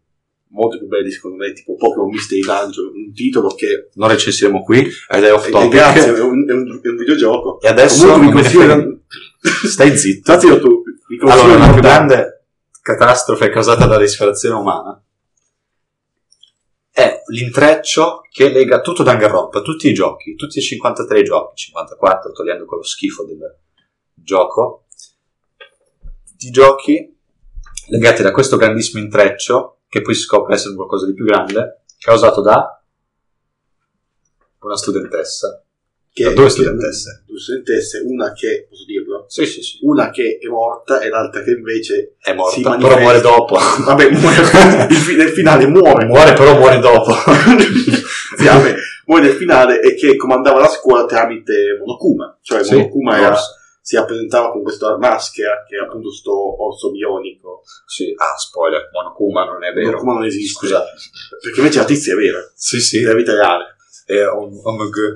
[0.48, 4.78] molto più belli secondo me, tipo Pokémon Mystery Dungeon, un titolo che Non recensiremo qui,
[5.08, 5.70] ed è off eh, topic.
[5.70, 7.60] grazie, è un, è un- è un videogioco.
[7.60, 8.98] E adesso Comunque non ne consiglio,
[9.68, 10.32] Stai zitto.
[10.32, 12.46] Allora, la più grande
[12.82, 15.00] catastrofe causata dalla disperazione umana
[16.96, 22.66] è l'intreccio che lega tutto Danganronpa, tutti i giochi, tutti i 53 giochi, 54 togliendo
[22.66, 23.36] quello schifo del
[24.14, 24.86] gioco,
[26.24, 27.18] tutti i giochi
[27.88, 32.40] legati da questo grandissimo intreccio che poi si scopre essere qualcosa di più grande, causato
[32.40, 32.80] da
[34.60, 35.64] una studentessa.
[36.12, 37.24] che Da due studentesse.
[37.26, 38.84] Due studentesse, una che, posso
[39.26, 39.78] Sì, sì, sì.
[39.82, 43.56] Una che è morta e l'altra che invece, È morta, però muore dopo.
[43.84, 44.36] vabbè, muore,
[44.90, 46.04] il nel finale muore.
[46.06, 47.12] muore, però muore dopo.
[48.36, 48.74] Sì, vabbè,
[49.06, 52.36] muore nel finale e che comandava la scuola tramite Monokuma.
[52.42, 53.38] Cioè, Sì, Monokuma era-
[53.80, 56.32] si rappresentava con questa maschera che è appunto sto
[56.64, 57.62] orso bionico.
[57.86, 59.88] Sì, ah, spoiler, Monokuma non è vero.
[59.88, 60.66] Monokuma non esiste.
[60.66, 60.90] Scusate.
[61.42, 63.76] Perché invece la tizia è vera, Sì, sì, nella vita reale.
[64.06, 64.50] è un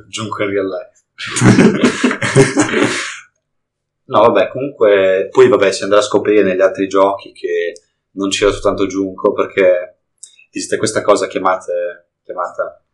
[0.09, 0.97] Junko in real life.
[4.09, 7.73] No, vabbè, comunque, poi vabbè, si andrà a scoprire negli altri giochi che
[8.13, 10.01] non c'era soltanto Junko perché
[10.51, 12.85] esiste questa cosa chiamate, chiamata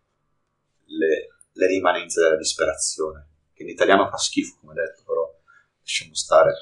[0.87, 5.33] le, le rimanenze della disperazione, che in italiano fa schifo, come detto, però
[5.81, 6.53] lasciamo stare.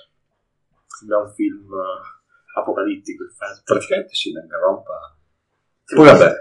[0.87, 3.63] Sembra un film eh, apocalittico, infatti.
[3.65, 5.17] Praticamente sì, Danganronpa.
[5.85, 6.35] Poi vabbè,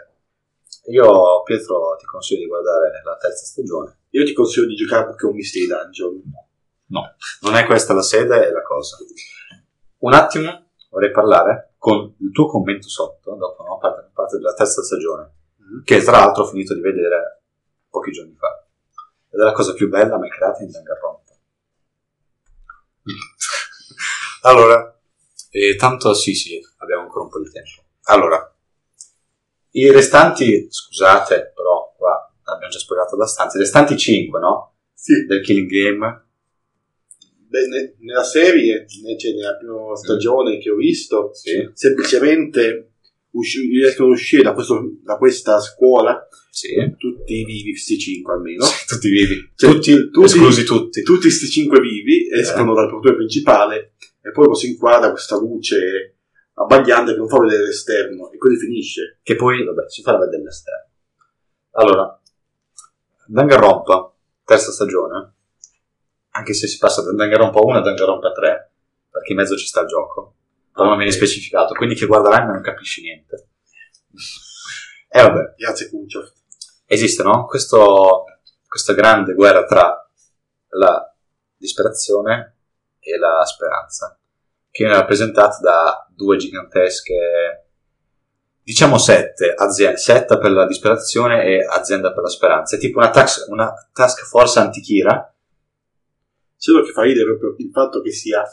[0.89, 3.97] io Pietro ti consiglio di guardare la terza stagione.
[4.11, 6.21] Io ti consiglio di giocare a Pokémon Mystery Dungeon.
[6.91, 8.97] No, non è questa la sede, è la cosa.
[9.99, 14.83] Un attimo vorrei parlare con il tuo commento sotto, dopo no, parte, parte della terza
[14.83, 15.83] stagione, Mhm.
[15.83, 17.43] che tra l'altro ho finito di vedere
[17.89, 18.65] pochi giorni fa.
[19.29, 21.31] Ed è la cosa più bella mai creata in Danganronpa.
[24.43, 24.99] allora,
[25.49, 27.83] eh, tanto sì sì, abbiamo ancora un po' di tempo.
[28.03, 28.53] Allora,
[29.71, 34.73] i restanti, scusate, però qua abbiamo già spoilerato abbastanza, i restanti 5, no?
[34.93, 35.25] Sì.
[35.25, 36.25] Del Killing Game,
[37.51, 42.93] Beh, ne- nella serie, cioè nella prima stagione che ho visto, sì, semplicemente
[43.31, 48.63] usci- riescono a uscire da, questo- da questa scuola sì, tutti vivi, questi cinque almeno.
[48.87, 51.01] Tutti vivi, Cioè, tutti, tutti- esclusi tutti.
[51.01, 56.19] Tutti questi cinque vivi escono dal portone principale e poi si inquadra questa luce
[56.53, 59.19] abbagliante che non fa vedere l'esterno e così finisce.
[59.23, 60.89] che poi, vabbè, si farà vedere l'esterno.
[61.71, 62.21] Allora,
[63.27, 64.13] Danganronpa,
[64.45, 65.33] terza stagione,
[66.31, 68.71] anche se si passa da Danganronpa 1 a Danganronpa 3,
[69.09, 70.35] perché in mezzo ci sta il gioco,
[70.71, 71.17] però non viene Ok.
[71.17, 73.47] specificato, quindi chi guarda l'anime non capisce niente.
[75.09, 76.33] E vabbè, Grazie Kunchoft.
[76.85, 77.45] esiste, no?
[77.45, 78.23] Questo,
[78.67, 80.09] questa grande guerra tra
[80.69, 81.15] la
[81.57, 82.55] disperazione
[82.99, 84.17] e la speranza,
[84.69, 87.67] che viene rappresentata da due gigantesche,
[88.63, 92.75] diciamo sette, aziende, setta per la disperazione e azienda per la speranza.
[92.75, 95.30] È tipo una, tax- una task force antichira.
[96.61, 98.43] Solo che fa ridere proprio il fatto che sia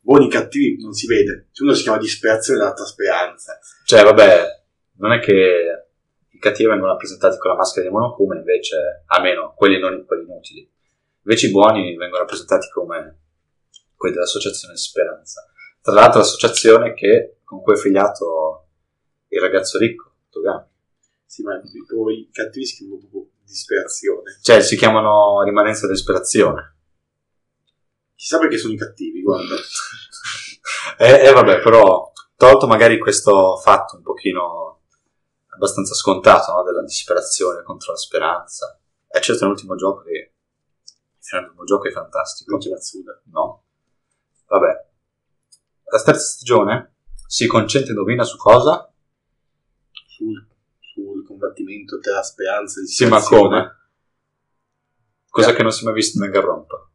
[0.00, 1.46] buoni e cattivi non si vede.
[1.52, 3.56] Se uno si chiama disperazione e l'altra speranza.
[3.84, 4.46] Cioè, vabbè,
[4.96, 5.86] non è che
[6.28, 10.68] i cattivi vengono rappresentati con la maschera di Monokuma, invece, almeno quelli, non, quelli inutili.
[11.22, 13.20] Invece i buoni vengono rappresentati come
[13.94, 15.48] quelli dell'associazione Speranza.
[15.80, 18.70] Tra l'altro l'associazione che, con cui è figliato
[19.28, 20.66] il ragazzo ricco, Togami.
[21.24, 24.36] Sì, ma i cattivi si chiamano proprio disperazione.
[24.42, 26.78] Cioè, si chiamano rimanenza dell'ispirazione.
[28.22, 29.56] Chissà perché sono i cattivi, guarda.
[30.96, 34.82] E, e vabbè, però, tolto magari questo fatto un pochino
[35.48, 36.62] abbastanza scontato, no?
[36.62, 38.78] Della disperazione contro la speranza.
[39.08, 40.34] E certo nell'ultimo gioco che...
[41.32, 42.52] Dell'ultimo gioco è fantastico.
[42.52, 43.22] Non c'è Matsuda.
[43.32, 43.64] No?
[44.46, 44.86] Vabbè.
[45.82, 46.94] La terza stagione
[47.26, 48.88] si concentra, indovina su cosa?
[50.06, 50.46] Sul,
[50.78, 53.48] sul combattimento tra speranza e Sì, ma disperazione.
[53.48, 53.76] come?
[55.28, 56.86] Cosa che non si è mai visto nel Garrompa.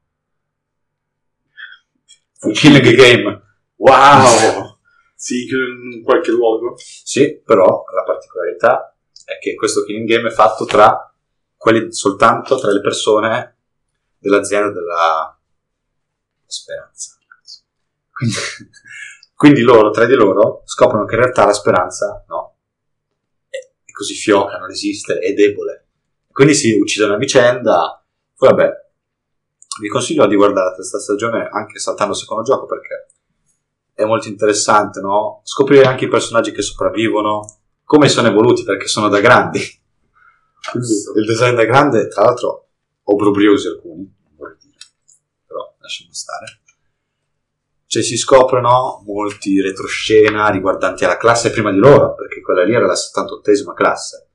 [2.42, 3.42] Un killing game.
[3.78, 4.80] Wow!
[5.16, 6.76] sì, in qualche luogo.
[6.78, 11.14] Sì, però la particolarità è che questo killing game è fatto tra
[11.56, 13.58] quelli soltanto tra le persone
[14.20, 15.40] dell'azienda della
[16.46, 17.18] speranza.
[18.12, 18.36] Quindi,
[19.36, 22.56] quindi loro, tra di loro, scoprono che in realtà la speranza no.
[23.50, 25.86] È, è così fioca, non esiste, è debole.
[26.32, 28.04] Quindi si uccidono a vicenda.
[28.36, 28.72] Poi vabbè,
[29.80, 33.08] vi consiglio di guardare questa stagione anche saltando il secondo gioco perché
[33.94, 35.42] è molto interessante, no?
[35.44, 39.60] Scoprire anche i personaggi che sopravvivono, come sono evoluti perché sono da grandi.
[40.72, 42.68] Quindi il design da grande, tra l'altro,
[43.04, 44.78] obbrobriosi alcuni, non vorrei dire,
[45.48, 46.60] però lasciamo stare.
[47.88, 52.86] Cioè si scoprono molti retroscena riguardanti alla classe prima di loro, perché quella lì era
[52.86, 54.27] la 78esima classe.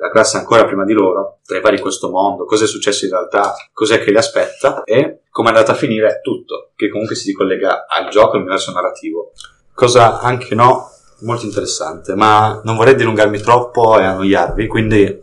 [0.00, 3.10] La classe ancora prima di loro, tra i vari questo mondo, cosa è successo in
[3.10, 7.28] realtà, cos'è che li aspetta e come è andata a finire tutto, che comunque si
[7.28, 9.32] ricollega al gioco, all'universo narrativo.
[9.74, 10.90] Cosa anche no,
[11.20, 15.20] molto interessante, ma non vorrei dilungarmi troppo e annoiarvi, quindi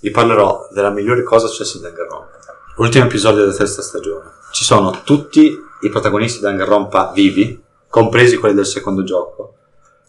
[0.00, 2.38] vi parlerò della migliore cosa successa in Danganronpa.
[2.76, 4.30] L'ultimo episodio della terza stagione.
[4.52, 9.54] Ci sono tutti i protagonisti di Danganronpa vivi, compresi quelli del secondo gioco,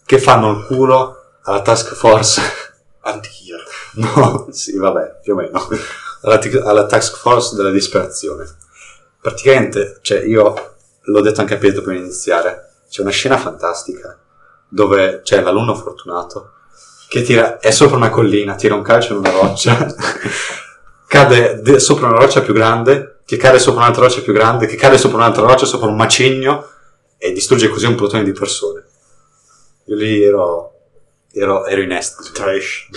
[0.06, 2.70] che fanno il culo alla task force.
[3.02, 3.58] Antichira.
[3.94, 5.68] no, sì, vabbè, più o meno.
[6.22, 8.46] Alla, alla task force della disperazione.
[9.20, 14.18] Praticamente, cioè, io l'ho detto anche a Pietro prima di iniziare, c'è una scena fantastica
[14.68, 16.52] dove c'è l'alunno fortunato
[17.12, 19.76] che tira, è sopra una collina, tira un calcio in una roccia,
[21.06, 24.76] cade de- sopra una roccia più grande, che cade sopra un'altra roccia più grande, che
[24.76, 26.66] cade sopra un'altra roccia, sopra un macigno
[27.18, 28.82] e distrugge così un plotone di persone.
[29.84, 30.71] Io lì ero,
[31.32, 32.32] ero, ero in estasi.
[32.32, 32.88] Trash.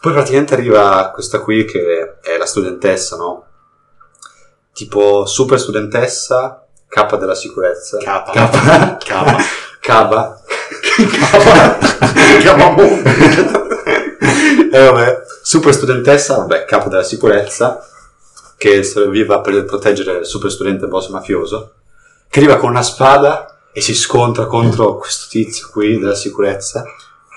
[0.00, 3.46] Poi praticamente arriva questa qui che è la studentessa, no?
[4.72, 7.98] Tipo super studentessa, capa della sicurezza.
[7.98, 8.32] Capa.
[8.32, 9.44] Capa.
[9.80, 10.40] Capa.
[11.20, 11.78] Capa.
[12.40, 12.82] Chiamamo.
[14.72, 17.84] E vabbè, super studentessa, vabbè, capo della sicurezza,
[18.56, 21.72] che serviva per proteggere il super studente boss mafioso,
[22.28, 26.84] che arriva con una spada e si scontra contro questo tizio qui della sicurezza.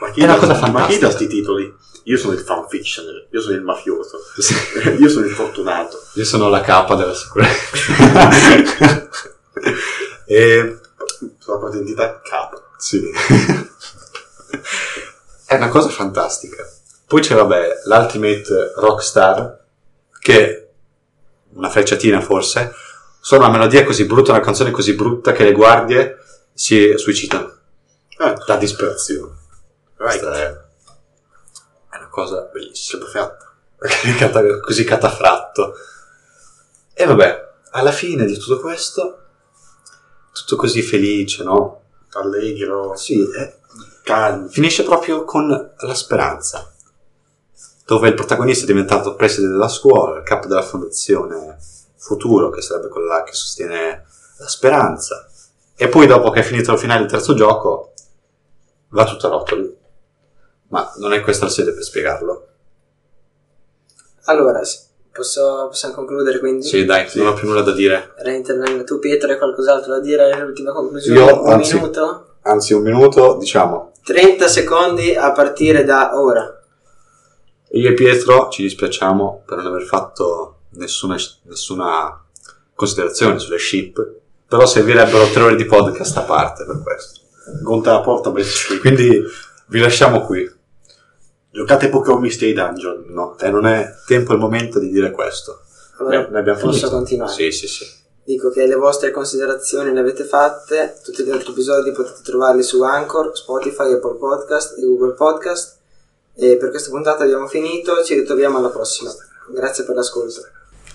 [0.03, 1.05] Ma È una cosa Ma chi fantastica.
[1.07, 1.73] dà sti titoli?
[2.05, 4.19] Io sono il fanfiction, io sono il mafioso,
[4.99, 6.01] io sono il fortunato.
[6.15, 8.29] Io sono la capa della sicurezza.
[10.25, 10.79] e
[11.39, 12.61] Sulla propria identità capo.
[12.77, 13.01] Sì.
[15.45, 16.67] È una cosa fantastica.
[17.07, 19.63] Poi c'è, vabbè, l'Ultimate Rockstar,
[20.19, 20.67] che
[21.53, 22.73] una frecciatina forse,
[23.21, 26.17] sono una melodia così brutta, una canzone così brutta che le guardie
[26.53, 27.51] si suicidano
[28.19, 29.41] Eh, da disperazione.
[30.03, 30.19] Right.
[30.19, 30.61] Questa è,
[31.89, 33.05] è una cosa bellissima.
[34.17, 35.73] Cata- così catafratto.
[36.93, 39.19] E vabbè, alla fine di tutto questo,
[40.31, 41.81] tutto così felice, no?
[42.13, 43.25] Allegro, Sì,
[44.03, 44.47] calmo.
[44.47, 46.71] finisce proprio con la speranza,
[47.85, 51.57] dove il protagonista è diventato preside della scuola, il capo della fondazione
[51.97, 54.05] Futuro, che sarebbe quella che sostiene
[54.37, 55.27] la speranza.
[55.75, 57.93] E poi dopo che è finito il finale del terzo gioco,
[58.89, 59.72] va tutto a rotoli.
[60.73, 62.47] Ma non è questa la sede per spiegarlo.
[64.25, 64.59] Allora,
[65.11, 66.65] Posso, possiamo concludere quindi?
[66.65, 68.13] Sì, dai, non ho più nulla da dire.
[68.17, 70.35] Reintervengo tu Pietro, hai qualcos'altro da dire?
[70.39, 71.19] L'ultima conclusione?
[71.19, 72.37] Io, un anzi- minuto?
[72.41, 73.91] Anzi, un minuto, diciamo.
[74.03, 76.59] 30 secondi a partire da ora.
[77.73, 82.25] Io e Pietro ci dispiacciamo per non aver fatto nessuna, nessuna
[82.73, 84.13] considerazione sulle ship,
[84.47, 87.19] però servirebbero tre ore di podcast a parte per questo.
[87.61, 88.31] Gonta la porta.
[88.81, 89.23] Quindi
[89.67, 90.61] vi lasciamo qui.
[91.53, 93.05] Giocate Pokémon Mystery Dungeon.
[93.09, 95.61] No, e non è tempo e momento di dire questo.
[95.99, 96.95] Allora, Ne- ne abbiamo posso finito?
[96.95, 97.31] continuare?
[97.31, 97.85] Sì, sì, sì.
[98.25, 102.81] Dico che le vostre considerazioni le avete fatte, tutti gli altri episodi potete trovarli su
[102.81, 105.75] Anchor, Spotify, Apple Podcast e Google Podcast.
[106.35, 109.11] E per questa puntata abbiamo finito, ci ritroviamo alla prossima.
[109.53, 110.41] Grazie per l'ascolto.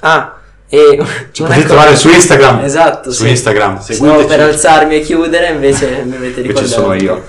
[0.01, 0.99] Ah, e
[1.31, 2.65] Ci potete trovare su Instagram.
[2.65, 3.29] Esatto, Su sì.
[3.31, 3.79] Instagram.
[3.81, 6.67] Stavo per alzarmi e chiudere, invece mi avete Qui ricordato.
[6.67, 7.23] ci sono io.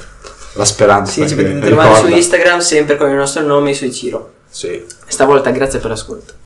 [0.60, 1.14] La speranza.
[1.14, 2.08] Sì, ci potete trovare su.
[2.08, 4.34] Instagram sempre con il nostro nome e sui Ciro.
[4.50, 4.84] Sì.
[5.08, 6.34] Stavolta grazie per l'ascolto.